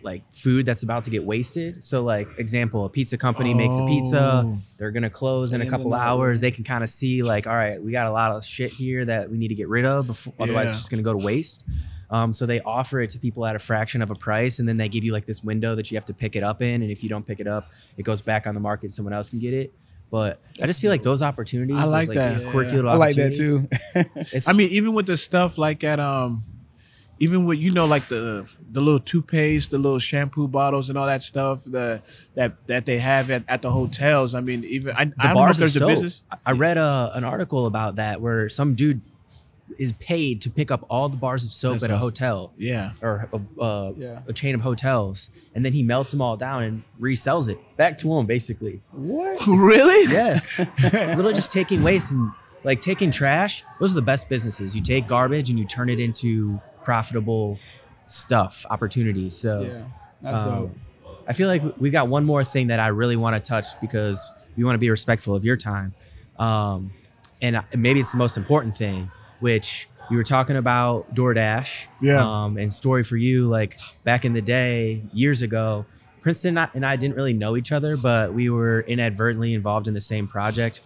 [0.02, 1.82] like food that's about to get wasted.
[1.82, 4.58] So like example, a pizza company makes a pizza, Oh.
[4.78, 6.40] they're gonna close in a couple hours.
[6.40, 9.04] They can kind of see like, all right, we got a lot of shit here
[9.04, 10.70] that we need to get rid of before otherwise Yeah.
[10.70, 11.64] it's just gonna go to waste.
[12.10, 14.76] Um, so they offer it to people at a fraction of a price, and then
[14.76, 16.90] they give you like this window that you have to pick it up in, and
[16.90, 18.92] if you don't pick it up, it goes back on the market.
[18.92, 19.74] Someone else can get it.
[20.10, 22.46] But I just feel like those opportunities, I those, like that.
[22.50, 23.68] quirky little I like that too.
[24.46, 26.44] I mean, even with the stuff like at um,
[27.18, 31.06] even with you know like the the little toothpaste, the little shampoo bottles, and all
[31.06, 32.02] that stuff the
[32.34, 34.34] that that they have at, at the hotels.
[34.34, 36.22] I mean, even I, I don't know if there's a business.
[36.44, 39.00] I read a, an article about that where some dude
[39.78, 42.02] is paid to pick up all the bars of soap That's at a awesome.
[42.04, 42.92] hotel Yeah.
[43.02, 44.22] or a, uh, Yeah.
[44.26, 47.98] a chain of hotels, and then he melts them all down and resells it back
[47.98, 48.80] to him, basically.
[48.92, 49.40] what?
[49.46, 50.10] Really?
[50.12, 50.58] Yes,
[50.92, 52.30] literally just taking waste and
[52.64, 53.64] like taking trash.
[53.80, 54.74] Those are the best businesses.
[54.76, 57.58] You take garbage and you turn it into profitable
[58.06, 59.36] stuff, opportunities.
[59.36, 59.62] So.
[59.62, 59.84] Yeah,
[60.22, 60.76] that's Um, dope.
[61.28, 64.30] I feel like we got one more thing that I really want to touch because
[64.56, 65.92] we want to be respectful of your time.
[66.38, 66.92] Um,
[67.42, 69.10] and maybe it's the most important thing,
[69.40, 71.86] which you were talking about DoorDash.
[72.00, 72.24] Yeah.
[72.24, 75.86] Um, and story for you, like back in the day, years ago,
[76.20, 80.00] Princeton and I didn't really know each other, but we were inadvertently involved in the
[80.00, 80.80] same project.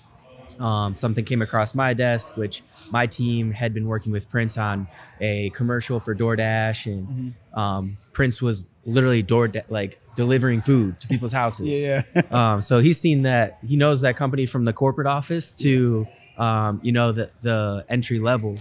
[0.59, 4.89] Um, something came across my desk, which my team had been working with Prince on
[5.21, 11.33] a commercial for DoorDash, and um, Prince was literally door like delivering food to people's
[11.33, 11.69] houses.
[11.81, 12.03] Yeah.
[12.31, 13.59] Um, so he's seen that.
[13.67, 16.07] He knows that company from the corporate office to,
[16.39, 18.59] um, you know, the the entry level,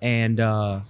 [0.00, 0.80] and uh,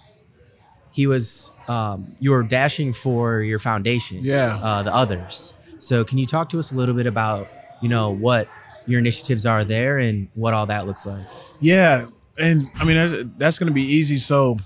[0.93, 4.20] he was um, you were dashing for your foundation.
[4.22, 4.59] Yeah.
[4.62, 5.55] Uh, the others.
[5.78, 7.49] So can you talk to us a little bit about
[7.81, 8.49] you know what
[8.87, 11.24] your initiatives are there and what all that looks like?
[11.61, 12.05] Yeah,
[12.39, 14.16] and I mean that's that's gonna be easy.
[14.16, 14.57] So,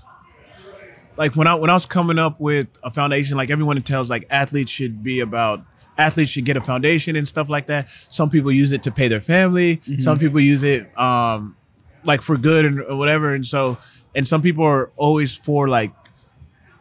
[1.17, 4.25] like when I when I was coming up with a foundation, like everyone tells like
[4.29, 5.61] athletes should be about
[5.97, 7.89] athletes should get a foundation and stuff like that.
[8.09, 9.81] Some people use it to pay their family.
[9.99, 11.55] Some people use it um
[12.03, 13.31] like for good and or whatever.
[13.31, 13.77] And so
[14.13, 15.93] and some people are always for like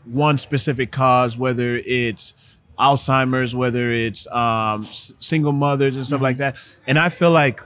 [0.05, 2.35] one specific cause, whether it's
[2.79, 6.57] Alzheimer's, whether it's um, s- single mothers and stuff like that.
[6.87, 7.61] And I feel like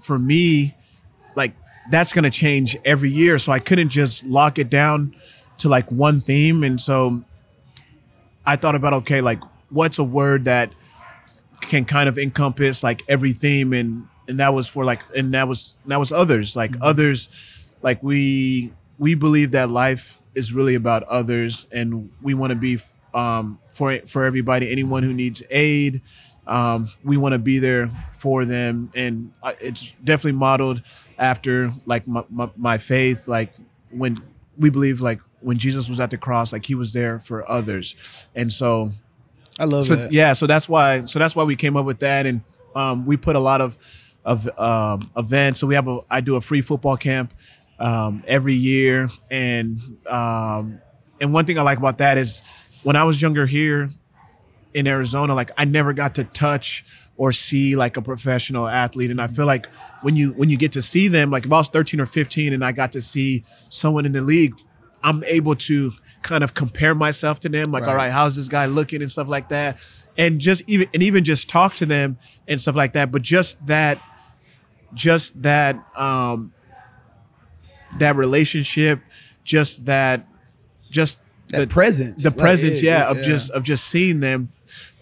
[0.00, 0.76] for me,
[1.36, 1.54] like
[1.90, 3.38] that's gonna change every year.
[3.38, 5.14] So I couldn't just lock it down
[5.58, 6.62] to like one theme.
[6.64, 7.24] And so
[8.44, 9.42] I thought about okay, like
[9.72, 10.72] what's a word that
[11.62, 15.48] can kind of encompass like every theme and and that was for like and that
[15.48, 16.54] was that was others.
[16.54, 22.52] Like others like we we believe that life is really about others and we want
[22.52, 22.78] to be
[23.14, 26.00] um for for everybody anyone who needs aid
[26.46, 30.80] um we want to be there for them and uh, it's definitely modeled
[31.18, 33.52] after like my, my, my faith like
[33.90, 34.16] when
[34.56, 38.28] we believe like when jesus was at the cross like he was there for others.
[38.34, 38.90] And so
[39.58, 40.12] I love so that.
[40.12, 42.26] yeah so that's why so that's why we came up with that.
[42.26, 42.42] And
[42.74, 43.76] um, we put a lot of
[44.24, 45.60] of um, events.
[45.60, 47.34] So we have a i do a free football camp
[47.78, 49.08] um, every year.
[49.30, 49.78] And
[50.08, 50.80] um,
[51.20, 52.42] and one thing i like about that is
[52.82, 53.88] when i was younger here
[54.74, 56.84] in arizona like i never got to touch
[57.16, 59.10] or see like a professional athlete.
[59.10, 61.58] And i feel like when you when you get to see them like if i
[61.58, 64.54] was 13 or 15 and i got to see someone in the league
[65.02, 65.92] i'm able to
[66.22, 68.04] kind of compare myself to them like all Right.
[68.06, 69.78] right how's this guy looking and stuff like that
[70.16, 72.16] and just even and even just talk to them
[72.48, 74.00] and stuff like that but just that
[74.94, 76.52] just that um
[77.98, 79.00] that relationship
[79.44, 80.26] just that
[80.90, 82.22] just That the presence.
[82.22, 84.50] the presence yeah it- of just of just seeing them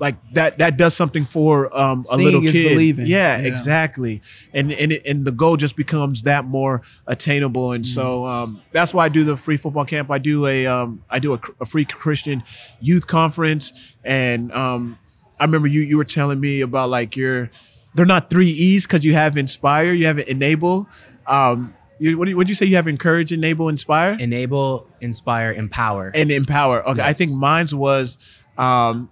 [0.00, 3.06] like that that does something for um a Seeing little is kid believing.
[3.06, 3.46] yeah, Yeah.
[3.46, 4.22] exactly
[4.52, 8.28] and and it, and the goal just becomes that more attainable and so Mm.
[8.32, 11.34] um that's why I do the free football camp I do a um I do
[11.34, 12.42] a, a free Christian
[12.80, 14.98] youth conference and um
[15.38, 17.50] I remember you you were telling me about like your
[17.94, 20.88] they're not three E's because you have inspire you have enable
[21.26, 26.10] um you, what do what'd you say you have encourage enable inspire Enable, inspire, empower.
[26.14, 26.82] and empower.
[26.88, 28.16] Okay, I think mine's was
[28.56, 29.10] um,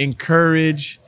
[0.00, 0.98] encourage,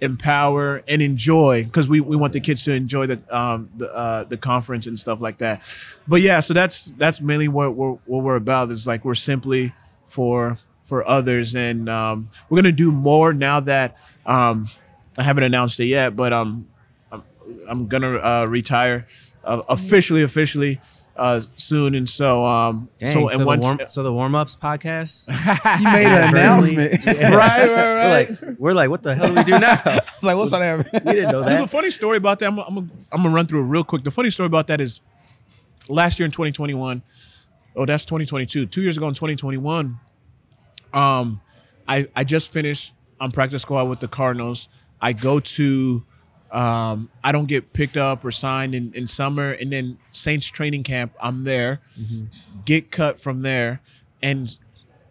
[0.00, 4.24] empower, and enjoy because we, we want the kids to enjoy the um the uh,
[4.24, 5.62] the conference and stuff like that.
[6.06, 8.70] But yeah, so that's that's mainly what we're what we're about.
[8.70, 9.72] Is like we're simply
[10.04, 13.96] for for others, and um, we're gonna do more now that
[14.26, 14.66] um,
[15.16, 16.68] I haven't announced it yet, but um,
[17.12, 17.22] I'm,
[17.68, 19.06] I'm gonna uh, retire
[19.44, 20.80] uh, officially officially
[21.20, 24.34] uh, soon, and so um, Dang, so so, and the once warm, so the warm
[24.34, 25.28] ups podcast.
[25.80, 27.06] You made an announcement.
[27.06, 29.80] right, right, We're like, we're like, what the hell do we do now?
[29.84, 32.58] I was like, what's that we didn't know Dude, the funny story about that, I'm,
[32.58, 32.78] I'm,
[33.12, 34.02] I'm gonna run through it real quick.
[34.02, 35.02] The funny story about that is
[35.90, 37.02] last year in 2021,
[37.76, 38.64] oh, that's 2022.
[38.66, 40.00] Two years ago in 2021,
[40.94, 41.40] um,
[41.86, 44.68] I, I just finished on practice squad with the Cardinals.
[45.02, 46.04] I go to,
[46.52, 50.82] um, I don't get picked up or signed in, in summer, and then Saints training
[50.82, 51.12] camp.
[51.20, 51.80] I'm there,
[52.64, 53.80] get cut from there,
[54.22, 54.56] and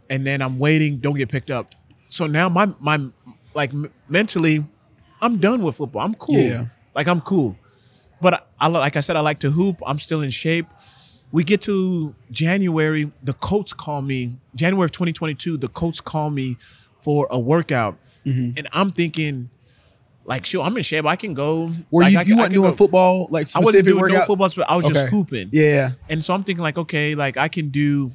[0.09, 1.71] and then I'm waiting, don't get picked up.
[2.07, 3.09] So now my my
[3.53, 4.65] like m- mentally,
[5.21, 6.01] I'm done with football.
[6.05, 6.35] I'm cool.
[6.37, 6.65] Yeah.
[6.95, 7.57] Like I'm cool.
[8.21, 9.77] But I, I like I said, I like to hoop.
[9.85, 10.65] I'm still in shape.
[11.31, 14.37] We get to January, the Colts call me.
[14.55, 16.57] January of 2022, the Colts call me
[16.99, 18.57] for a workout, Mm-hmm.
[18.57, 19.49] and I'm thinking,
[20.29, 21.05] like, sure, I'm in shape.
[21.05, 21.67] I can go.
[21.91, 22.77] Were Like, you I you I weren't can doing go.
[22.77, 24.19] football like I wasn't doing workout?
[24.19, 24.49] no football.
[24.55, 25.09] but I was just Okay.
[25.09, 25.49] hooping.
[25.51, 25.91] Yeah.
[26.07, 28.11] And so I'm thinking like, okay, like I can do,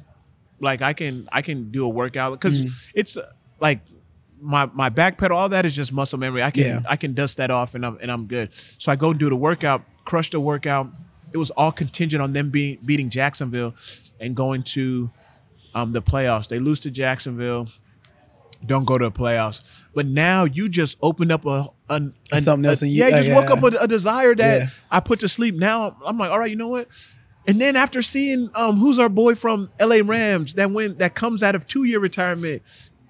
[0.59, 2.73] like I can I can do a workout because Mm-hmm.
[2.99, 3.17] it's
[3.59, 3.81] like
[4.41, 6.41] my my back pedal, all that is just muscle memory.
[6.43, 6.79] I can Yeah.
[6.89, 8.53] I can dust that off and I'm and I'm good.
[8.53, 10.87] So I go do the workout, crush the workout.
[11.33, 13.75] It was all contingent on them being beating Jacksonville
[14.21, 15.11] and going to
[15.73, 16.47] um, the playoffs.
[16.47, 17.67] They lose to Jacksonville.
[18.65, 19.83] Don't go to the playoffs.
[19.93, 23.15] But now you just opened up a, an, an- Something else a- you- yeah, you
[23.15, 23.53] uh, just woke yeah.
[23.53, 24.67] up with a desire that Yeah.
[24.91, 25.55] I put to sleep.
[25.55, 26.87] Now I'm like, all right, you know what?
[27.47, 31.43] And then after seeing um, who's our boy from LA Rams that went that comes
[31.43, 32.63] out of two year retirement,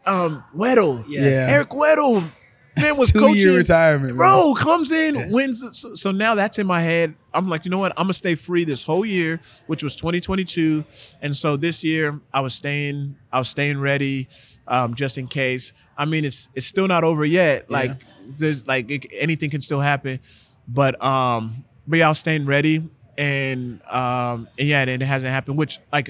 [0.05, 1.47] um, Weddle, Yes.
[1.49, 1.55] Yeah.
[1.55, 2.29] Eric Weddle,
[2.77, 4.53] man was Two-year retirement, bro.
[4.55, 5.63] Comes in, wins.
[5.79, 7.15] So, so now that's in my head.
[7.33, 7.93] I'm like, you know what?
[7.97, 10.83] I'm gonna stay free this whole year, which was 2022,
[11.21, 14.27] and so this year I was staying, I was staying ready,
[14.67, 15.73] um, just in case.
[15.97, 17.69] I mean, it's it's still not over yet.
[17.69, 17.91] Like
[18.37, 20.19] there's like it, anything can still happen,
[20.67, 22.87] but um, but yeah, was staying ready,
[23.17, 25.57] and um, and yeah, and it hasn't happened.
[25.57, 26.09] Which like,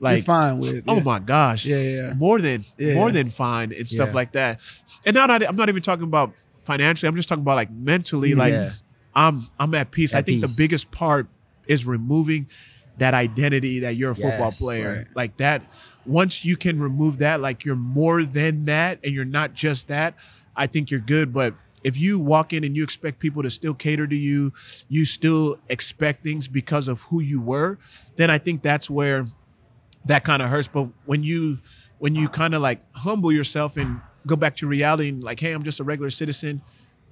[0.00, 0.84] like You're fine with.
[0.88, 1.02] Oh yeah.
[1.02, 1.64] my gosh!
[1.66, 2.14] Yeah, yeah, yeah.
[2.14, 2.94] more than Yeah.
[2.94, 4.14] more than fine and stuff Yeah.
[4.14, 4.60] like that.
[5.06, 7.08] And now that I'm not even talking about financially.
[7.08, 8.34] I'm just talking about like mentally.
[8.34, 8.70] Like Yeah.
[9.14, 10.14] I'm I'm at peace.
[10.14, 10.56] I think peace.
[10.56, 11.26] the biggest part
[11.68, 12.48] is removing
[12.98, 14.60] that identity that you're a football Yes.
[14.60, 14.96] player.
[14.98, 15.06] Right.
[15.14, 15.62] Like that.
[16.06, 20.14] Once you can remove that, like you're more than that, and you're not just that.
[20.56, 21.54] I think you're good, but.
[21.84, 24.52] If you walk in and you expect people to still cater to you,
[24.88, 27.80] you still expect things because of who you were,
[28.14, 29.26] then I think that's where
[30.04, 30.68] that kind of hurts.
[30.68, 31.58] But when you
[31.98, 35.52] when you kind of like humble yourself and go back to reality and like, hey,
[35.52, 36.62] I'm just a regular citizen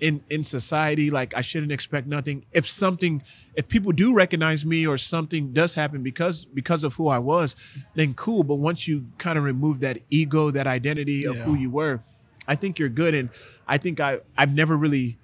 [0.00, 1.10] in in society.
[1.10, 2.44] Like I shouldn't expect nothing.
[2.52, 3.22] If something,
[3.54, 7.54] if people do recognize me or something does happen because because of who I was,
[7.94, 8.42] then cool.
[8.42, 11.42] But once you kind of remove that ego, that identity of Yeah.
[11.44, 12.02] who you were,
[12.48, 13.14] I think you're good.
[13.14, 13.28] And
[13.68, 15.18] I think I I've never really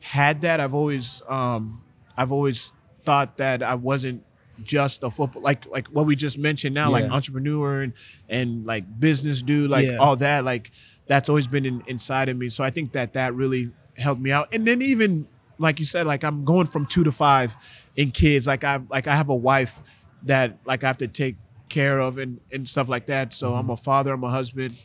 [0.00, 0.60] had that.
[0.60, 1.82] I've always um
[2.16, 2.72] I've always
[3.04, 4.22] thought that I wasn't
[4.62, 7.92] just a football like like what we just mentioned now, like entrepreneur and
[8.28, 9.96] and like business dude, like Yeah.
[9.96, 10.70] all that, like
[11.08, 12.48] that's always been in, inside of me.
[12.48, 14.54] So I think that that really helped me out.
[14.54, 15.26] And then even
[15.58, 17.56] like you said, like I'm going from two to five
[17.96, 18.46] in kids.
[18.46, 19.80] Like I like I have a wife
[20.24, 21.36] that like I have to take
[21.68, 23.32] care of and and stuff like that.
[23.32, 23.72] So I'm mm-hmm.
[23.72, 24.76] a father, I'm a husband.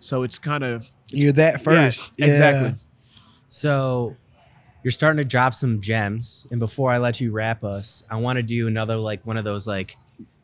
[0.00, 2.12] So it's kind of You're that first.
[2.16, 2.78] Yeah, exactly.
[3.48, 4.16] So
[4.84, 6.46] you're starting to drop some gems.
[6.50, 9.44] And before I let you wrap us, I want to do another like one of
[9.44, 9.96] those like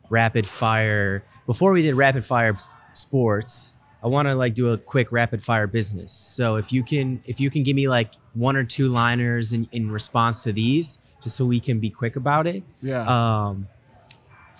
[0.09, 1.23] rapid fire.
[1.45, 2.55] Before we did rapid fire
[2.93, 3.74] sports,
[4.05, 6.11] I want to like do a quick rapid fire business.
[6.13, 9.67] So if you can if you can give me like one or two liners in,
[9.71, 12.63] in response to these, just so we can be quick about it.
[12.81, 13.01] Yeah.
[13.07, 13.67] Um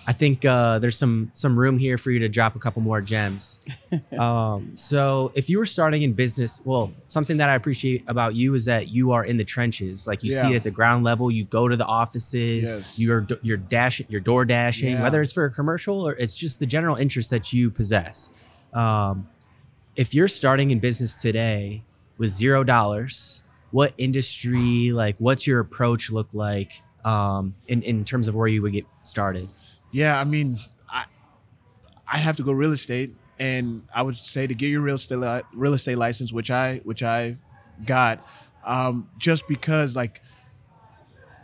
[0.07, 3.01] I think uh, there's some some room here for you to drop a couple more
[3.01, 3.65] gems.
[4.19, 8.53] um, so if you were starting in business, well, something that I appreciate about you
[8.53, 10.05] is that you are in the trenches.
[10.05, 11.31] Like you see it at the ground level.
[11.31, 12.71] You go to the offices.
[12.71, 12.99] Yes.
[12.99, 15.03] You're you're dash you're door dashing, Yeah.
[15.03, 18.29] whether it's for a commercial or it's just the general interest that you possess.
[18.73, 19.27] Um,
[19.95, 21.83] if you're starting in business today
[22.17, 23.41] with zero dollars,
[23.71, 28.61] what industry, like, what's your approach look like um, in in terms of where you
[28.61, 29.49] would get started?
[29.91, 30.57] Yeah, I mean,
[30.89, 31.05] I
[32.07, 35.17] I'd have to go real estate, and I would say to get your real estate
[35.17, 37.37] li- real estate license, which I which I
[37.85, 38.25] got,
[38.65, 40.21] um, just because like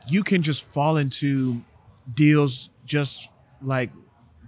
[0.08, 1.62] you can just fall into
[2.14, 3.32] deals just
[3.62, 3.92] like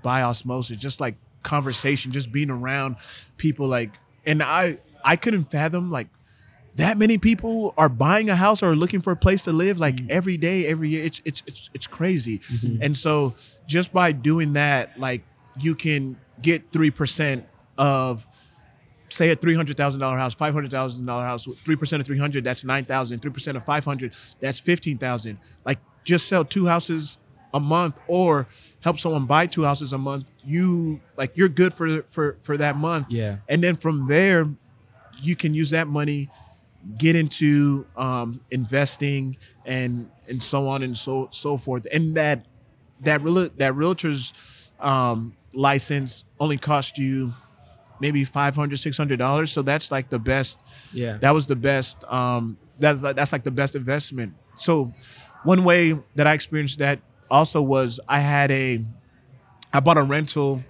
[0.02, 2.96] by osmosis, just like conversation, just being around
[3.38, 3.92] people like,
[4.26, 6.08] and I I couldn't fathom like
[6.76, 9.96] that many people are buying a house or looking for a place to live like
[9.98, 10.08] Mm-hmm.
[10.10, 11.04] every day, every year.
[11.04, 12.42] It's it's it's it's crazy.
[12.82, 13.34] And so
[13.68, 15.24] just by doing that, like
[15.60, 17.46] you can get three percent
[17.78, 18.26] of
[19.08, 22.08] say a three hundred thousand dollar house, five hundred thousand dollar house, three percent of
[22.08, 23.20] three hundred, that's nine thousand.
[23.20, 25.38] Three percent of five hundred, that's fifteen thousand.
[25.66, 27.18] Like just sell two houses
[27.54, 28.48] a month or
[28.84, 30.34] help someone buy two houses a month.
[30.44, 33.08] You like you're good for for for that month.
[33.12, 33.38] Yeah.
[33.48, 34.48] And then from there,
[35.22, 36.30] you can use that money,
[36.98, 41.86] get into um, investing and and so on and so so forth.
[41.94, 42.46] And that
[43.02, 47.34] that real that realtor's um, license only cost you
[48.00, 50.60] maybe 500 600 dollars so that's like the best
[50.92, 51.18] Yeah.
[51.18, 54.94] that was the best um that's that's like the best investment so
[55.44, 57.00] one way that i experienced that
[57.30, 58.80] also was i had a
[59.74, 60.64] i bought a rental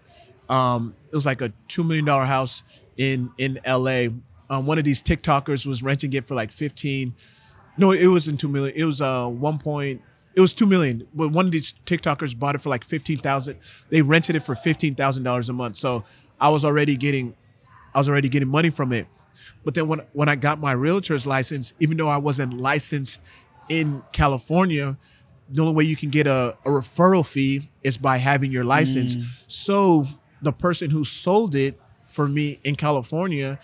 [0.49, 2.63] um it was like a two million dollar house
[2.97, 4.07] in in la
[4.49, 7.13] um, one of these tiktokers was renting it for like 15
[7.77, 10.01] no it wasn't two million it was uh one point
[10.35, 13.57] it was two million but one of these tiktokers bought it for like 15000
[13.89, 16.03] they rented it for $15000 a month so
[16.39, 17.35] i was already getting
[17.93, 19.07] I was already getting money from it.
[19.63, 23.21] But then when when I got my realtor's license, even though I wasn't licensed
[23.69, 24.97] in California,
[25.49, 29.17] the only way you can get a, a referral fee is by having your license.
[29.47, 30.05] So
[30.41, 33.59] the person who sold it for me in California,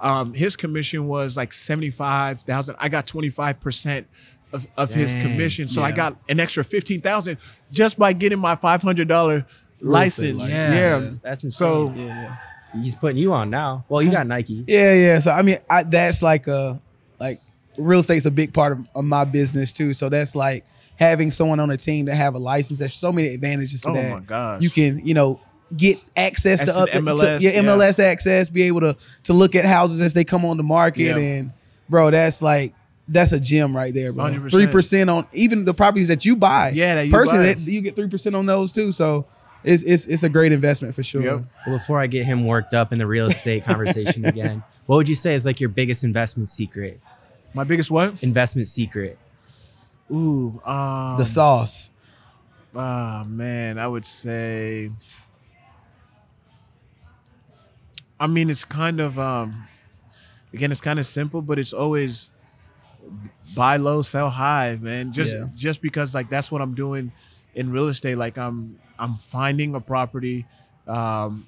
[0.00, 2.76] um, his commission was like seventy five thousand.
[2.78, 4.06] I got twenty five percent
[4.52, 5.68] of, of his commission.
[5.68, 7.38] So I got an extra fifteen thousand
[7.70, 9.46] just by getting my five hundred dollar
[9.80, 10.38] license.
[10.38, 10.52] license.
[10.52, 10.74] Yeah.
[10.74, 11.10] yeah.
[11.22, 11.58] That's insane.
[11.58, 12.36] So Yeah.
[12.74, 13.84] He's putting you on now.
[13.88, 14.64] Well, you got Nike.
[14.66, 15.18] Yeah, yeah.
[15.18, 16.80] So I mean, I, that's like a
[17.20, 17.40] like
[17.76, 19.94] real estate's a big part of, of my business too.
[19.94, 20.64] So that's like
[20.98, 22.78] having someone on a team that have a license.
[22.78, 23.98] There's so many advantages to that.
[23.98, 24.14] Oh that.
[24.14, 24.62] my gosh.
[24.62, 25.40] You can, you know,
[25.76, 28.04] get access to Access up to MLS, to, yeah, yeah.
[28.10, 31.16] Access, be able to to look at houses as they come on the market, Yeah.
[31.16, 31.52] and
[31.88, 32.74] bro, that's like.
[33.08, 34.26] That's a gem right there, bro.
[34.26, 34.50] 100%.
[34.50, 36.70] Three percent on even the properties that you buy.
[36.72, 37.60] Yeah, that you personally, buy.
[37.60, 38.92] that- you get three percent on those too.
[38.92, 39.26] So
[39.64, 41.20] it's it's it's a great investment for sure.
[41.22, 41.44] Yep.
[41.66, 45.08] Well, before I get him worked up in the real estate conversation again, what would
[45.08, 47.00] you say is like your biggest investment secret?
[47.54, 48.22] My biggest what?
[48.22, 49.18] Investment secret.
[50.10, 51.90] Ooh, um, The sauce.
[52.74, 54.90] ah man, I would say.
[58.20, 59.66] I mean, it's kind of um,
[60.54, 62.30] again, it's kind of simple, but it's always
[63.56, 65.12] buy low, sell high, man.
[65.12, 65.46] Just Yeah.
[65.54, 67.12] just because like that's what I'm doing
[67.54, 68.16] in real estate.
[68.16, 70.46] Like I'm I'm finding a property.
[70.86, 71.46] Um,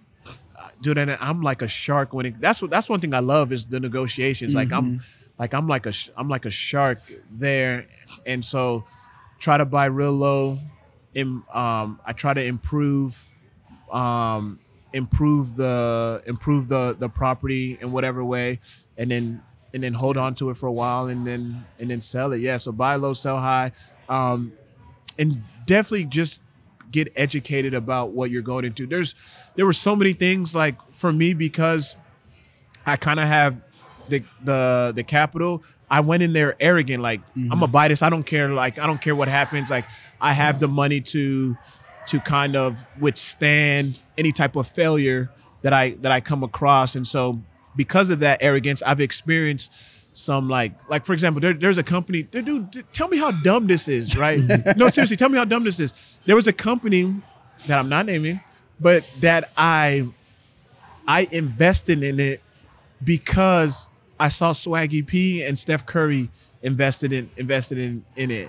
[0.80, 3.52] dude and i'm like a shark when it that's what that's one thing i love
[3.52, 5.00] is the negotiations like i'm
[5.38, 6.98] like i'm like a i'm like a shark
[7.30, 7.86] there
[8.26, 8.84] and so
[9.38, 10.58] try to buy real low
[11.14, 13.24] in, um i try to improve
[13.92, 14.58] um
[14.92, 18.58] improve the improve the the property in whatever way
[18.96, 22.00] and then and then hold on to it for a while and then and then
[22.00, 23.72] sell it yeah so buy low sell high
[24.08, 24.52] um
[25.18, 26.40] and definitely just
[26.90, 28.86] get educated about what you're going into.
[28.86, 29.14] There's
[29.56, 31.96] there were so many things like for me because
[32.86, 33.62] I kind of have
[34.08, 35.62] the the the capital.
[35.90, 37.52] I went in there arrogant, like mm-hmm.
[37.52, 38.02] I'm gonna buy this.
[38.02, 38.48] I don't care.
[38.48, 39.70] Like I don't care what happens.
[39.70, 39.86] Like
[40.20, 41.56] I have the money to
[42.08, 45.30] to kind of withstand any type of failure
[45.62, 46.94] that I that I come across.
[46.94, 47.40] And so
[47.76, 49.72] because of that arrogance, I've experienced
[50.16, 52.22] some like like for example, there, there's a company.
[52.22, 54.40] Dude, tell me how dumb this is, right?
[54.76, 56.18] no, seriously, tell me how dumb this is.
[56.24, 57.14] There was a company
[57.66, 58.40] that I'm not naming,
[58.80, 60.06] but that I
[61.06, 62.42] I invested in it
[63.02, 66.30] because I saw Swaggy P and Steph Curry
[66.62, 68.48] invested in invested in in it.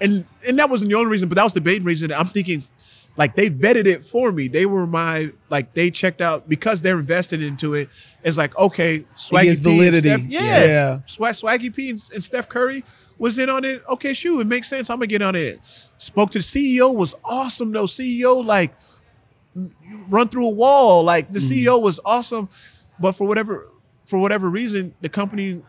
[0.00, 2.12] And and that wasn't the only reason, but that was the main reason.
[2.12, 2.64] I'm thinking
[3.16, 4.48] like they vetted it for me.
[4.48, 7.88] They were my like they checked out because they're invested into it.
[8.22, 9.96] It's like okay, Swaggy P and.
[9.96, 11.00] Steph, yeah, Yeah.
[11.06, 12.84] Swag, Swaggy P and, and Steph Curry
[13.18, 13.82] was in on it.
[13.88, 14.90] Okay, shoot, it makes sense.
[14.90, 15.58] I'm gonna get on it.
[15.64, 17.84] Spoke to the CEO was awesome though.
[17.86, 18.74] CEO like
[20.08, 21.02] run through a wall.
[21.02, 22.50] Like the CEO was awesome,
[23.00, 23.68] but for whatever
[24.06, 25.62] for whatever reason, the company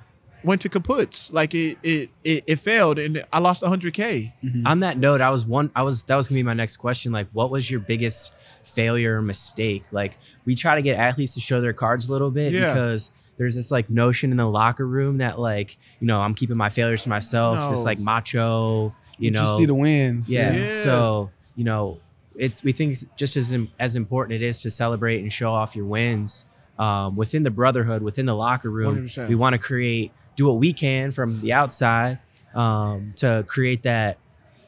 [0.43, 1.33] went to kaputs.
[1.33, 4.31] Like it it it, it failed, and I lost 100k.
[4.43, 4.67] Mm-hmm.
[4.67, 5.71] On that note, I was one.
[5.75, 7.11] I was that was gonna be my next question.
[7.11, 8.33] Like, what was your biggest
[8.65, 9.91] failure or mistake?
[9.91, 12.67] Like, we try to get athletes to show their cards a little bit Yeah.
[12.69, 16.57] because there's this like notion in the locker room that like you know I'm keeping
[16.57, 17.69] my failures to myself.
[17.69, 19.43] This like macho, you know.
[19.43, 20.29] Just see the wins.
[20.29, 20.53] yeah.
[20.53, 20.69] Yeah.
[20.69, 21.99] So you know,
[22.35, 25.75] it's we think it's just as as important it is to celebrate and show off
[25.75, 26.46] your wins
[26.79, 29.07] um, within the brotherhood, within the locker room.
[29.07, 29.29] 100%.
[29.29, 32.19] We want to create, do what we can from the outside
[32.53, 34.17] um, to create that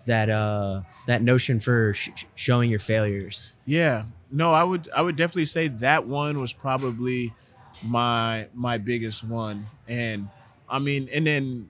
[0.05, 3.53] that uh that notion for sh- sh- showing your failures.
[3.65, 4.03] Yeah.
[4.31, 7.33] No, I would I would definitely say that one was probably
[7.85, 9.65] my my biggest one.
[9.87, 10.29] And
[10.67, 11.69] I mean, and then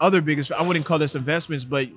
[0.00, 1.88] other biggest I wouldn't call this investments, but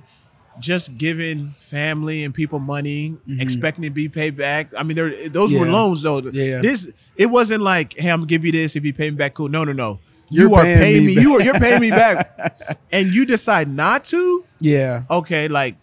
[0.60, 4.72] just giving family and people money, expecting to be paid back.
[4.78, 5.72] I mean, there those were Mm-hmm.
[5.74, 6.20] Loans though.
[6.32, 6.62] Yeah.
[6.62, 9.34] This it wasn't like, hey, I'm gonna give you this if you pay me back.
[9.34, 9.50] Cool.
[9.50, 10.00] No, no, no.
[10.30, 11.22] You're you are paying paying me me.
[11.22, 14.44] You are you're paying me back, and you decide not to.
[14.60, 15.04] Yeah.
[15.10, 15.76] Okay, like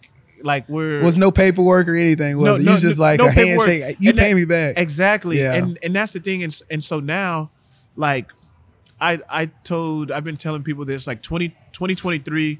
[0.43, 2.37] like we're Was no paperwork or anything.
[2.37, 2.63] Was it?
[2.69, 3.67] You just like no a paperwork.
[3.67, 3.97] handshake.
[3.99, 4.77] You And pay that- me back.
[4.77, 5.39] Exactly.
[5.39, 5.53] Yeah.
[5.53, 6.43] And and that's the thing.
[6.43, 7.51] And, and so now,
[7.95, 8.31] like,
[8.99, 12.59] I I told I've been telling people this like 20, 2023,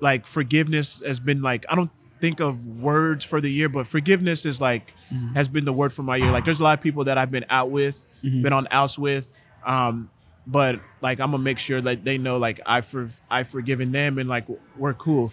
[0.00, 1.90] like forgiveness has been like I don't
[2.20, 5.34] think of words for the year, but forgiveness is like Mm-hmm.
[5.34, 6.30] has been the word for my year.
[6.32, 8.42] Like there's a lot of people that I've been out with, Mm-hmm.
[8.42, 9.30] been on outs with.
[9.64, 10.10] Um,
[10.46, 14.18] but like I'm gonna make sure that they know like I for I've forgiven them
[14.18, 15.32] and like we're cool.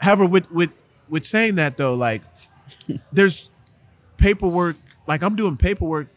[0.00, 0.74] However, with with
[1.08, 2.22] with saying that though, like
[3.12, 3.50] there's
[4.16, 4.76] paperwork.
[5.06, 6.08] Like I'm doing paperwork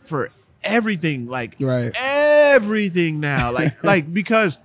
[0.00, 0.30] for
[0.62, 1.26] everything.
[1.26, 1.92] Like Right.
[1.96, 3.52] everything now.
[3.52, 4.58] Like like because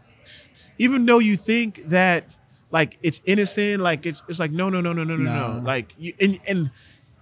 [0.77, 2.25] even though you think that
[2.71, 5.61] like it's innocent, like it's it's like no no no no no no no.
[5.63, 6.71] Like you and and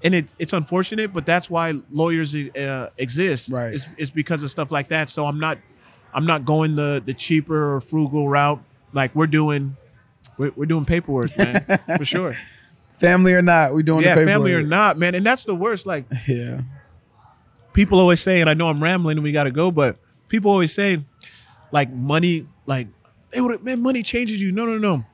[0.04, 3.52] and it, it's unfortunate, but that's why lawyers uh, exist.
[3.52, 3.74] Right.
[3.74, 5.10] It's, it's because of stuff like that.
[5.10, 5.58] So I'm not
[6.14, 8.62] I'm not going the the cheaper or frugal route.
[8.94, 9.76] Like we're doing
[10.38, 11.64] we're, we're doing paperwork, man,
[11.98, 12.36] for sure.
[12.94, 15.86] family or not, we doing Yeah, family or not, man, and that's the worst.
[15.86, 16.62] Like Yeah.
[17.74, 19.98] people always say, and I know I'm rambling and we got to go, but
[20.30, 21.04] people always say,
[21.72, 22.88] like money, like
[23.34, 24.52] hey, what, man, money changes you.
[24.52, 25.06] No, no, no.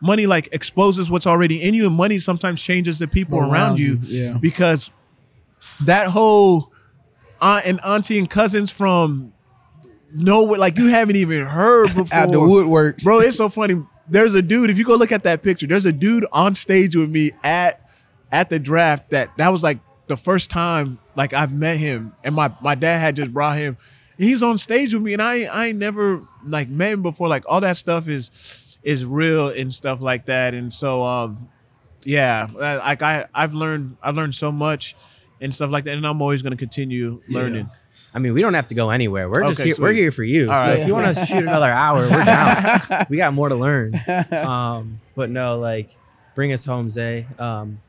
[0.00, 3.78] Money like exposes what's already in you, and money sometimes changes the people Around around,
[3.78, 4.22] you, you.
[4.24, 4.36] yeah.
[4.38, 4.92] Because
[5.84, 6.70] that whole
[7.40, 9.32] aunt and auntie and cousins from
[10.14, 12.18] nowhere, like you haven't even heard before.
[12.18, 13.04] Out the woodworks.
[13.04, 13.76] Bro, it's so funny.
[14.08, 16.94] There's a dude, if you go look at that picture, there's a dude on stage
[16.94, 17.82] with me at
[18.30, 19.78] at the draft that that was like
[20.08, 22.12] the first time like I've met him.
[22.22, 23.76] And my my dad had just brought him.
[24.18, 27.28] He's on stage with me and I I ain't never like met him before.
[27.28, 28.30] Like all that stuff is
[28.86, 30.54] is real and stuff like that.
[30.54, 31.48] And so um
[32.04, 34.94] yeah, uh, like I I've learned I've learned so much
[35.40, 35.96] and stuff like that.
[35.96, 37.68] And I'm always gonna continue learning.
[38.14, 39.28] I mean, we don't have to go anywhere.
[39.28, 39.76] We're just Okay, here.
[39.78, 40.48] We're here for you.
[40.48, 40.78] All so right.
[40.78, 43.06] if you want to shoot another hour, we're down.
[43.10, 43.92] we got more to learn.
[44.32, 45.94] Um, but no, like,
[46.34, 47.26] bring us home, Zay.
[47.38, 47.80] Um,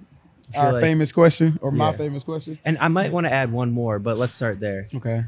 [0.57, 2.59] Our like- famous question or my famous question.
[2.65, 4.87] And I might want to add one more, but let's start there.
[4.95, 5.21] Okay.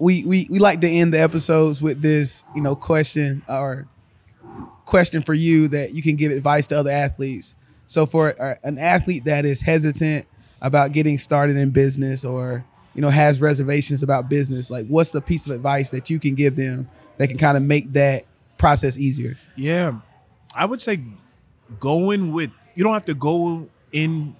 [0.00, 3.86] We we we like to end the episodes with this, you know, question or
[4.84, 7.54] question for you that you can give advice to other athletes.
[7.86, 8.30] So for
[8.62, 10.26] an athlete that is hesitant
[10.60, 12.64] about getting started in business or
[12.94, 16.34] you know has reservations about business, like what's the piece of advice that you can
[16.34, 18.24] give them that can kind of make that
[18.56, 19.36] process easier?
[19.56, 20.00] Yeah,
[20.54, 21.02] I would say
[21.78, 24.36] going with you don't have to go in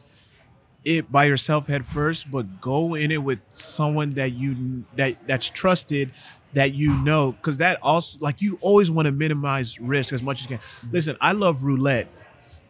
[0.85, 5.49] it by yourself head first, but go in it with someone that you that that's
[5.49, 6.11] trusted
[6.55, 10.41] that you know because that also like you always want to minimize risk as much
[10.41, 10.91] as you can.
[10.93, 12.09] Listen, I love roulette,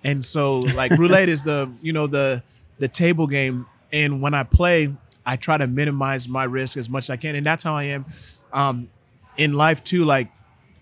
[0.02, 2.42] and so like roulette is the you know the
[2.78, 7.04] the table game, and when I play, I try to minimize my risk as much
[7.04, 8.06] as I can, and that's how I am
[8.52, 8.88] um,
[9.36, 10.04] in life too.
[10.04, 10.30] Like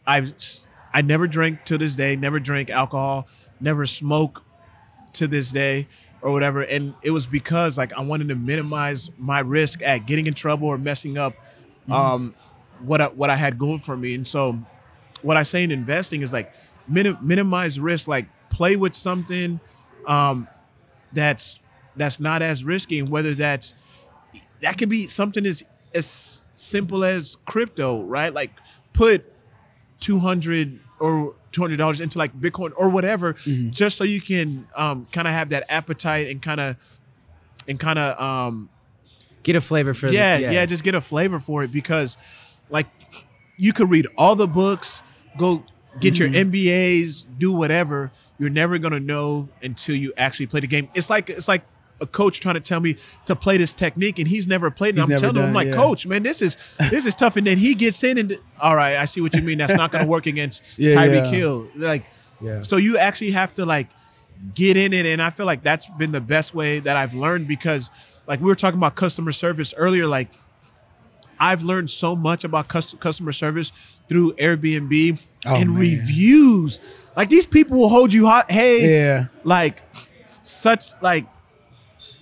[0.06, 0.32] I've
[0.94, 3.26] I never drink to this day, never drink alcohol,
[3.60, 4.44] never smoke
[5.14, 5.86] to this day
[6.20, 6.62] or whatever.
[6.62, 10.68] And it was because like I wanted to minimize my risk at getting in trouble
[10.68, 11.34] or messing up
[11.90, 12.34] um,
[12.82, 14.14] what I, what I had going for me.
[14.14, 14.58] And so
[15.22, 16.52] what I say in investing is like
[16.88, 19.60] minim- minimize risk, like play with something
[20.06, 20.48] um,
[21.12, 21.60] that's
[21.96, 23.74] that's not as risky, and whether that's
[24.60, 25.64] that could be something as
[25.94, 28.32] as simple as crypto, right?
[28.32, 28.52] Like
[28.92, 29.30] put
[29.98, 33.34] two hundred or two hundred dollars into like Bitcoin or whatever,
[33.70, 36.76] just so you can um, kind of have that appetite and kind of
[37.68, 38.68] and kind of um,
[39.42, 42.16] Get a flavor for yeah, the, yeah, just get a flavor for it because
[42.72, 42.88] like
[43.56, 45.02] you could read all the books,
[45.36, 45.64] go
[46.00, 48.10] get your MBAs, do whatever.
[48.38, 50.88] You're never gonna know until you actually play the game.
[50.94, 51.64] It's like it's like
[52.00, 52.96] a coach trying to tell me
[53.26, 55.02] to play this technique and he's never played it.
[55.04, 55.74] He's I'm telling him, I'm like, yeah.
[55.74, 57.36] coach, man, this is this is tough.
[57.36, 59.58] And then he gets in and all right, I see what you mean.
[59.58, 61.30] That's not gonna work against Yeah, Tyreek yeah.
[61.30, 61.68] Hill.
[61.76, 62.06] Like
[62.40, 62.60] Yeah.
[62.60, 63.90] so you actually have to like
[64.56, 67.46] get in it and i feel like that's been the best way that i've learned
[67.46, 67.88] because
[68.26, 70.30] like we were talking about customer service earlier like
[71.48, 73.70] i've learned so much about customer service
[74.08, 74.94] through airbnb
[75.44, 75.78] Oh, and man.
[75.80, 76.72] reviews
[77.16, 79.26] like these people will hold you hot hey Yeah.
[79.44, 79.82] like
[80.42, 81.26] such like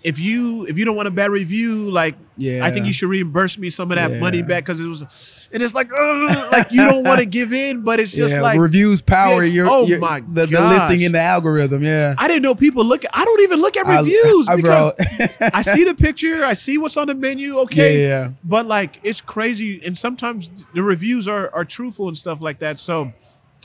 [0.03, 2.65] if you if you don't want a bad review, like Yeah.
[2.65, 4.21] I think you should reimburse me some of that Yeah.
[4.21, 7.83] money back because it was, and it's like, like you don't want to give in,
[7.83, 11.03] but it's just yeah, like reviews power Yeah, your, oh your- my the, the listing
[11.03, 11.83] in the algorithm.
[11.83, 12.15] Yeah.
[12.19, 13.05] I didn't know people look.
[13.05, 14.93] At, I don't even look at reviews I- because.
[15.41, 17.59] I see the picture, I see what's on the menu.
[17.61, 18.31] Okay, yeah, yeah.
[18.45, 22.79] but like it's crazy, and sometimes the reviews are are truthful and stuff like that.
[22.79, 23.13] So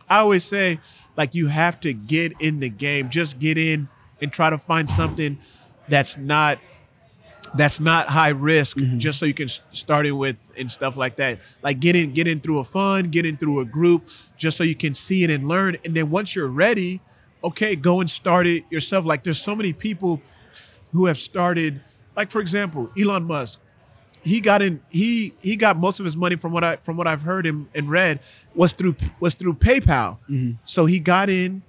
[0.10, 0.80] I always say,
[1.18, 3.90] like you have to get in the game, just get in
[4.22, 5.38] and try to find something
[5.88, 6.60] that's not
[7.58, 8.98] that's not high risk Mm-hmm.
[8.98, 11.40] just so you can start it with and stuff like that.
[11.64, 14.64] Like get in get in through a fund get in through a group just so
[14.64, 15.78] you can see it and learn.
[15.86, 17.02] And then once you're ready
[17.44, 19.06] okay go and start it yourself.
[19.06, 20.22] Like there's so many people
[20.92, 21.82] who have started
[22.16, 23.62] like for example elon musk.
[24.24, 27.06] He got in he he got most of his money from what i from what
[27.06, 28.20] i've heard and, and read
[28.56, 30.18] was through was through paypal.
[30.66, 31.62] So he got in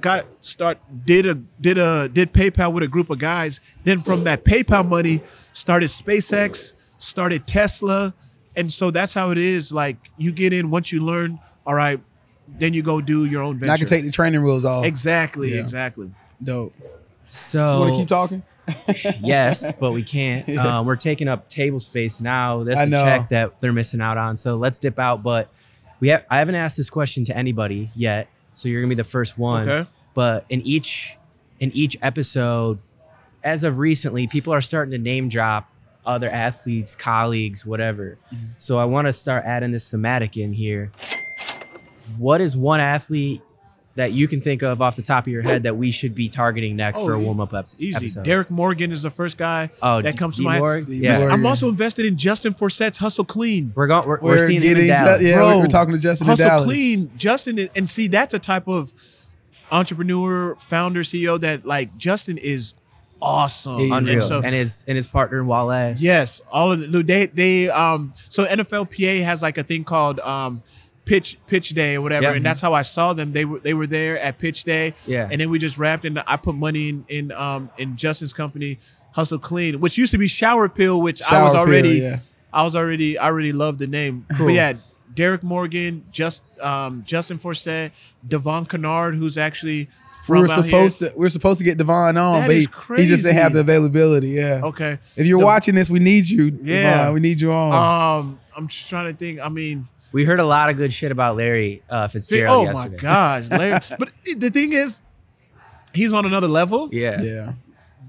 [0.00, 3.60] got start did a did a did PayPal with a group of guys.
[3.84, 5.20] Then from that PayPal money,
[5.52, 8.14] started SpaceX, started Tesla,
[8.56, 9.72] and so that's how it is.
[9.72, 11.38] Like you get in once you learn.
[11.66, 12.00] All right,
[12.48, 13.64] then you go do your own venture.
[13.64, 14.84] And I can take the training wheels off.
[14.86, 15.60] exactly, Yeah.
[15.60, 16.12] exactly.
[16.42, 16.72] Dope.
[17.26, 18.42] So You want to keep talking?
[19.20, 20.48] yes, but we can't.
[20.58, 22.62] Um, we're taking up table space now.
[22.64, 23.02] That's I a know.
[23.02, 24.36] check that they're missing out on.
[24.36, 25.22] So let's dip out.
[25.22, 25.50] But
[26.00, 28.28] we have I haven't asked this question to anybody yet.
[28.58, 29.68] So you're gonna be the first one.
[29.68, 29.88] Okay.
[30.14, 31.16] But in each
[31.60, 32.78] in each episode,
[33.44, 35.70] as of recently, people are starting to name drop
[36.04, 38.18] other athletes, colleagues, whatever.
[38.34, 38.46] Mm-hmm.
[38.56, 40.90] So I want to start adding this thematic in here.
[42.16, 43.42] What is one athlete
[43.98, 46.28] that you can think of off the top of your head that we should be
[46.28, 47.82] targeting next Oh, for a warm up episode?
[47.82, 48.20] Easy.
[48.22, 50.46] Derrick Morgan is the first guy Oh, that D- comes to D.
[50.46, 50.60] mind.
[50.60, 50.84] Morgan?
[50.86, 50.96] D.
[50.98, 51.18] Yeah.
[51.18, 51.30] Morgan.
[51.32, 53.72] I'm also invested in Justin Forsett's Hustle Clean.
[53.74, 54.04] We're going.
[54.06, 55.22] We're, we're, We're seeing him in getting- Dallas.
[55.22, 56.64] yeah, Bro, we're talking to Justin in Hustle Dallas.
[56.64, 58.92] Clean, Justin, is- and see that's a type of
[59.70, 62.74] entrepreneur, founder, CEO that like Justin is
[63.20, 63.80] awesome.
[63.80, 64.14] Yeah, Unreal.
[64.14, 65.94] And so and his and his partner Wale.
[65.98, 70.62] yes, all of the they they um so NFLPA has like a thing called um
[71.08, 72.34] pitch pitch day or whatever, Yeah.
[72.36, 73.32] and that's how I saw them.
[73.32, 75.28] They were they were there at pitch day, Yeah.
[75.30, 78.78] and then we just wrapped and I put money in in um in Justin's company
[79.14, 82.18] Hustle Clean, which used to be Shower Pill, which I was Shower Pill, already yeah.
[82.52, 84.26] I was already I already loved the name.
[84.38, 84.74] But yeah,
[85.14, 87.90] Derrick Morgan, just um, Justin Forsett,
[88.26, 89.88] Devon Kennard, who's actually
[90.24, 91.10] from We were supposed here.
[91.10, 92.54] to we are supposed to get Devon on, That but
[92.96, 94.28] he, he just didn't have the availability.
[94.28, 94.60] Yeah.
[94.64, 94.98] Okay.
[95.16, 96.58] If you're The- watching this, we need you.
[96.62, 96.82] Yeah.
[96.98, 97.14] Devon.
[97.14, 97.72] we need you on.
[98.20, 99.40] Um, I'm just trying to think.
[99.40, 102.96] I mean, We heard a lot of good shit about Larry uh, Fitzgerald oh yesterday.
[102.96, 103.78] my gosh, Larry.
[103.98, 105.00] but the thing is,
[105.92, 106.88] he's on another level.
[106.92, 107.20] Yeah.
[107.20, 107.52] yeah.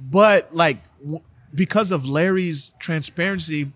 [0.09, 1.19] But like, w-
[1.53, 3.71] because of Larry's transparency,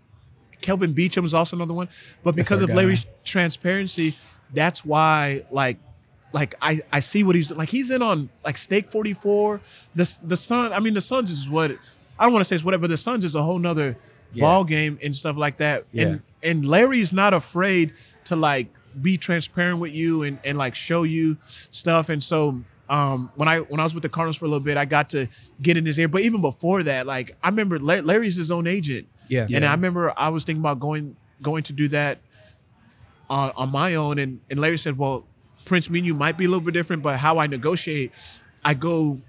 [0.61, 1.89] Kelvin Beachum is also another one.
[2.23, 2.75] But because of guy.
[2.75, 4.15] Larry's transparency,
[4.53, 5.77] that's why like.
[6.35, 7.69] Like I, I see what he's like.
[7.69, 9.61] He's in on like Stake Forty Four.
[9.93, 10.73] The the Sun.
[10.73, 11.69] I mean, the Suns is what
[12.17, 12.81] I don't want to say it's whatever.
[12.81, 13.95] But the Suns is a whole nother
[14.33, 14.41] Yeah.
[14.45, 15.83] ball game and stuff like that.
[15.91, 16.05] yeah.
[16.07, 17.93] And and Larry's not afraid
[18.25, 22.09] to like be transparent with you and, and like show you stuff.
[22.09, 24.77] And so um, when I when I was with the Cardinals for a little bit,
[24.77, 25.27] I got to
[25.61, 26.07] get in his ear.
[26.07, 29.07] But even before that, like I remember Larry's his own agent.
[29.29, 29.41] Yeah.
[29.43, 29.69] And Yeah.
[29.69, 32.19] I remember I was thinking about going going to do that
[33.29, 34.17] on, on my own.
[34.19, 35.25] And, and Larry said, Well,
[35.65, 38.11] Prince, me and you might be a little bit different, but how I negotiate,
[38.63, 39.19] I go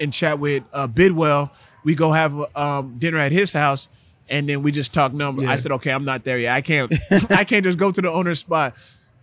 [0.00, 1.50] and chat with uh, Bidwill.
[1.84, 3.88] We go have um, dinner at his house,
[4.28, 5.46] and then we just talk numbers.
[5.46, 6.54] I said, okay, I'm not there yet.
[6.54, 6.92] I can't,
[7.30, 8.74] I can't just go to the owner's spot.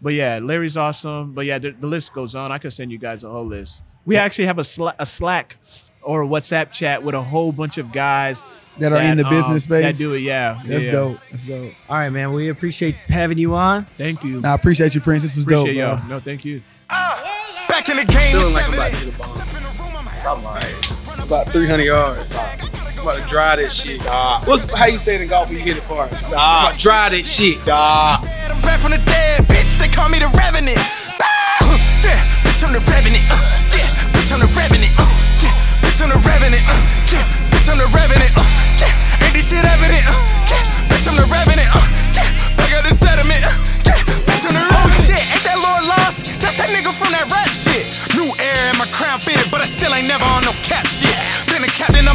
[0.02, 1.34] But yeah, Larry's awesome.
[1.34, 2.52] But yeah, the, the list goes on.
[2.52, 3.84] I could send you guys a whole list.
[4.06, 5.58] We actually have a, sla- a Slack
[6.02, 8.44] or a WhatsApp chat with a whole bunch of guys
[8.80, 9.84] That are in the um, business space?
[9.84, 10.20] That do it.
[10.22, 10.92] Yeah, That's yeah.
[10.92, 11.18] dope.
[11.30, 11.72] That's dope.
[11.88, 12.32] All right, man.
[12.34, 13.86] We appreciate having you on.
[13.98, 14.42] Thank you.
[14.42, 15.22] Nah, I appreciate you, Prince.
[15.22, 16.08] This was Appreciate dope, y'all.
[16.08, 16.08] bro.
[16.16, 16.64] No, thank you.
[16.90, 20.08] Back in the game, Feeling like I'm about to hit a bomb.
[20.24, 22.81] I'm like about 300 yards.
[23.02, 23.98] I'm about to dry that shit.
[24.46, 26.06] What's how you say it in golf when you hit it far?
[26.06, 26.22] I'm
[26.70, 27.58] about to dry that shit.
[27.66, 29.82] I'm back from the dead, bitch.
[29.82, 30.78] They call me the Revenant.
[31.18, 31.66] Ah,
[32.06, 33.26] yeah, bitch, I'm the Revenant.
[33.26, 33.42] Uh,
[33.74, 34.94] yeah, bitch, I'm the Revenant.
[35.02, 35.10] Uh,
[35.42, 35.50] yeah,
[35.82, 36.62] bitch, I'm the Revenant.
[36.62, 36.78] Uh,
[37.10, 38.30] yeah, bitch, I'm the Revenant.
[38.78, 38.94] Yeah,
[39.26, 40.06] ain't this shit evident?
[40.06, 40.62] Yeah,
[40.94, 41.74] bitch, I'm the Revenant.
[42.14, 43.42] Yeah, back out the sediment.
[43.42, 43.98] Yeah,
[44.30, 44.78] bitch, I'm the Revenant.
[44.78, 46.30] Oh shit, ain't that Lord Lost?
[46.38, 47.82] That's that nigga from that rap shit.
[48.14, 51.11] New air and my crown fitted, but I still ain't never on no cap shit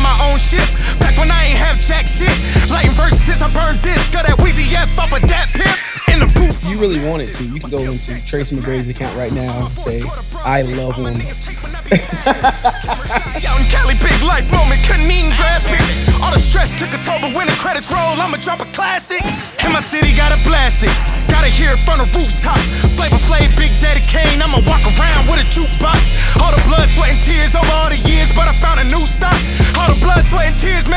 [0.06, 0.62] my own shit.
[1.02, 2.30] Back when I ain't have jack shit.
[2.70, 3.98] Lighting verses, I burned this.
[4.14, 5.82] Got that Weezy F off of that piss.
[6.06, 6.54] In the booth.
[6.62, 10.06] You really wanted to, you can go into Tracy McGrady's account right now and say,
[10.46, 11.10] I love him.
[11.10, 11.18] Out
[13.58, 15.82] in Cali, big life moment, couldn't even grasp it.
[16.22, 19.22] All the stress took a toll, but when the credits roll, I'ma drop a classic.
[19.66, 20.94] And my city got a blasted.
[21.26, 22.58] Gotta hear it from the rooftop.
[22.94, 24.38] Flavor Flav, Big Daddy Kane.
[24.38, 26.38] I'ma walk around with a jukebox.
[26.38, 29.02] All the blood, sweat, and tears over all the years, but I found a new
[29.04, 29.34] stock.
[29.78, 30.96] All the blood, sweat, and tears made